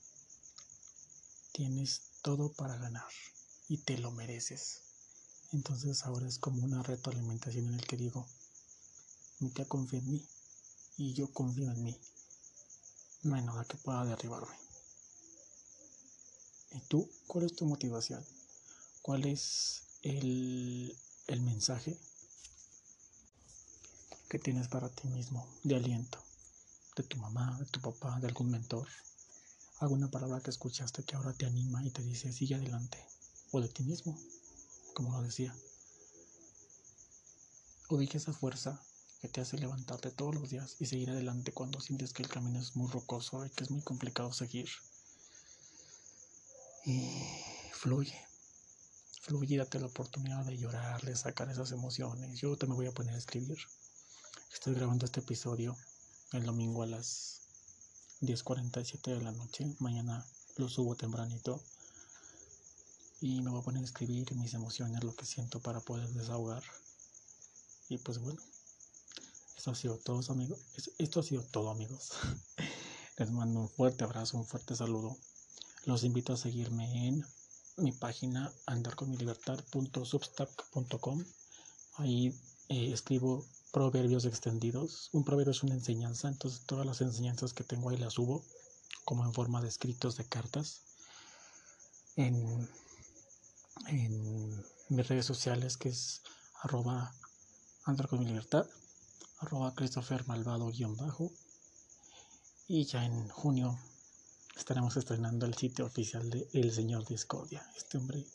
Tienes 1.55 2.01
todo 2.21 2.51
para 2.51 2.75
ganar 2.75 3.07
y 3.69 3.77
te 3.77 3.97
lo 3.97 4.11
mereces. 4.11 4.81
Entonces 5.53 6.03
ahora 6.03 6.27
es 6.27 6.37
como 6.37 6.61
una 6.61 6.83
retroalimentación 6.83 7.67
en 7.67 7.75
el 7.75 7.87
que 7.87 7.95
digo, 7.95 8.27
mi 9.39 9.51
tía 9.51 9.63
confía 9.63 9.99
en 9.99 10.11
mí 10.11 10.27
y 10.97 11.13
yo 11.13 11.31
confío 11.31 11.71
en 11.71 11.81
mí. 11.81 11.97
No 13.23 13.35
hay 13.35 13.41
nada 13.43 13.63
que 13.63 13.77
pueda 13.77 14.03
derribarme. 14.03 14.53
¿Y 16.71 16.81
tú? 16.89 17.09
¿Cuál 17.25 17.45
es 17.45 17.55
tu 17.55 17.65
motivación? 17.65 18.25
¿Cuál 19.01 19.23
es 19.23 19.83
el, 20.01 20.93
el 21.27 21.39
mensaje 21.39 21.97
que 24.27 24.39
tienes 24.39 24.67
para 24.67 24.89
ti 24.89 25.07
mismo 25.07 25.47
de 25.63 25.77
aliento? 25.77 26.21
De 26.97 27.03
tu 27.03 27.15
mamá, 27.15 27.57
de 27.59 27.65
tu 27.67 27.79
papá, 27.79 28.19
de 28.19 28.27
algún 28.27 28.51
mentor. 28.51 28.89
Alguna 29.85 30.09
palabra 30.09 30.41
que 30.41 30.49
escuchaste 30.49 31.03
que 31.03 31.15
ahora 31.15 31.31
te 31.33 31.45
anima 31.45 31.85
y 31.85 31.91
te 31.91 32.01
dice 32.01 32.33
sigue 32.33 32.55
adelante. 32.55 32.97
O 33.51 33.61
de 33.61 33.69
ti 33.69 33.83
mismo, 33.83 34.19
como 34.95 35.11
lo 35.11 35.21
decía. 35.21 35.55
Ubica 37.89 38.17
esa 38.17 38.33
fuerza 38.33 38.81
que 39.21 39.27
te 39.27 39.41
hace 39.41 39.59
levantarte 39.59 40.09
todos 40.09 40.33
los 40.33 40.49
días 40.49 40.77
y 40.79 40.87
seguir 40.87 41.11
adelante 41.11 41.51
cuando 41.51 41.79
sientes 41.79 42.13
que 42.13 42.23
el 42.23 42.29
camino 42.29 42.59
es 42.59 42.75
muy 42.75 42.89
rocoso 42.89 43.45
y 43.45 43.51
que 43.51 43.63
es 43.63 43.69
muy 43.69 43.83
complicado 43.83 44.33
seguir. 44.33 44.67
Y 46.83 47.21
fluye, 47.73 48.19
fluye, 49.21 49.57
date 49.57 49.79
la 49.79 49.85
oportunidad 49.85 50.43
de 50.45 50.57
llorar, 50.57 51.03
de 51.03 51.15
sacar 51.15 51.51
esas 51.51 51.71
emociones. 51.71 52.39
Yo 52.39 52.57
me 52.67 52.73
voy 52.73 52.87
a 52.87 52.91
poner 52.91 53.13
a 53.13 53.19
escribir. 53.19 53.59
Estoy 54.51 54.73
grabando 54.73 55.05
este 55.05 55.19
episodio 55.19 55.77
el 56.31 56.43
domingo 56.43 56.81
a 56.81 56.87
las 56.87 57.44
10.47 58.21 59.17
de 59.17 59.21
la 59.21 59.31
noche. 59.31 59.65
Mañana 59.79 60.25
lo 60.57 60.69
subo 60.69 60.95
tempranito. 60.95 61.59
Y 63.21 63.41
me 63.41 63.49
voy 63.49 63.61
a 63.61 63.63
poner 63.63 63.81
a 63.81 63.85
escribir 63.85 64.31
mis 64.35 64.53
emociones, 64.53 65.03
lo 65.03 65.15
que 65.15 65.25
siento 65.25 65.59
para 65.59 65.79
poder 65.79 66.07
desahogar. 66.09 66.63
Y 67.89 67.97
pues 67.97 68.19
bueno, 68.19 68.41
esto 69.57 69.71
ha 69.71 69.75
sido 69.75 69.97
todo, 69.97 70.21
amigos. 70.31 70.59
Esto 70.97 71.19
ha 71.19 71.23
sido 71.23 71.43
todo, 71.43 71.69
amigos. 71.69 72.11
Les 73.17 73.31
mando 73.31 73.61
un 73.61 73.69
fuerte 73.69 74.03
abrazo, 74.03 74.37
un 74.37 74.45
fuerte 74.45 74.75
saludo. 74.75 75.17
Los 75.85 76.03
invito 76.03 76.33
a 76.33 76.37
seguirme 76.37 77.07
en 77.07 77.25
mi 77.77 77.91
página 77.91 78.51
andarconmilibertad.substack.com. 78.65 81.23
Ahí 81.95 82.37
eh, 82.69 82.91
escribo 82.91 83.45
proverbios 83.75 84.23
extendidos. 84.23 85.09
Un 85.11 85.25
proverbio 85.25 85.51
es 85.51 85.61
una 85.61 85.73
enseñanza, 85.73 86.29
entonces 86.29 86.61
todas 86.65 86.85
las 86.85 87.01
enseñanzas 87.01 87.51
que 87.51 87.65
tengo 87.65 87.89
ahí 87.89 87.97
las 87.97 88.13
subo 88.13 88.41
como 89.03 89.25
en 89.25 89.33
forma 89.33 89.61
de 89.61 89.67
escritos 89.67 90.15
de 90.15 90.23
cartas. 90.23 90.79
En, 92.15 92.69
mis 94.87 95.07
redes 95.09 95.25
sociales 95.25 95.75
que 95.75 95.89
es 95.89 96.21
arroba 96.61 97.13
libertad, 98.17 98.65
arroba 99.39 99.75
Christopher 99.75 100.25
Malvado 100.25 100.71
guion 100.71 100.95
bajo. 100.95 101.33
Y 102.69 102.85
ya 102.85 103.03
en 103.03 103.27
junio 103.27 103.77
estaremos 104.55 104.95
estrenando 104.95 105.45
el 105.45 105.53
sitio 105.53 105.85
oficial 105.85 106.29
de 106.29 106.47
El 106.53 106.71
Señor 106.71 107.05
Discordia, 107.05 107.69
este 107.75 107.97
hombre 107.97 108.25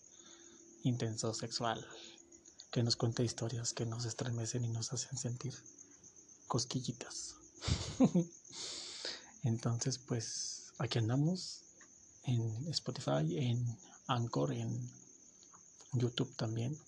intenso 0.83 1.33
sexual 1.33 1.83
que 2.70 2.83
nos 2.83 2.96
cuenta 2.96 3.22
historias 3.22 3.72
que 3.72 3.87
nos 3.87 4.04
estremecen 4.04 4.64
y 4.64 4.68
nos 4.68 4.92
hacen 4.92 5.18
sentir 5.18 5.54
cosquillitas. 6.46 7.35
Entonces, 9.42 9.98
pues 9.98 10.72
aquí 10.78 10.98
andamos 10.98 11.62
en 12.24 12.68
Spotify, 12.68 13.38
en 13.38 13.78
Anchor, 14.06 14.52
en 14.52 14.90
YouTube 15.92 16.35
también. 16.37 16.78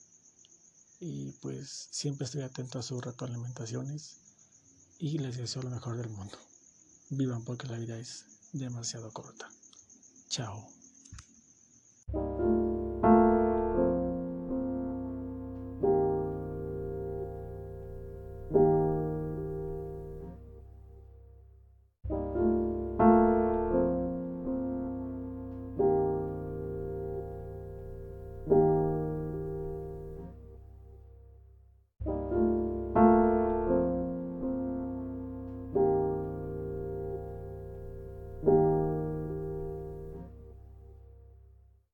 Y 1.01 1.33
pues 1.41 1.89
siempre 1.91 2.27
estoy 2.27 2.43
atento 2.43 2.79
a 2.79 2.83
sus 2.83 3.03
retroalimentaciones 3.03 4.19
y 4.99 5.19
les 5.19 5.37
deseo 5.37 5.63
lo 5.63 5.71
mejor 5.71 5.97
del 5.97 6.11
mundo. 6.11 6.39
Vivan 7.11 7.45
porque 7.45 7.67
la 7.67 7.79
vida 7.79 7.99
es 7.99 8.25
demasiado 8.53 9.11
corta. 9.13 9.51
Chao. 10.29 10.82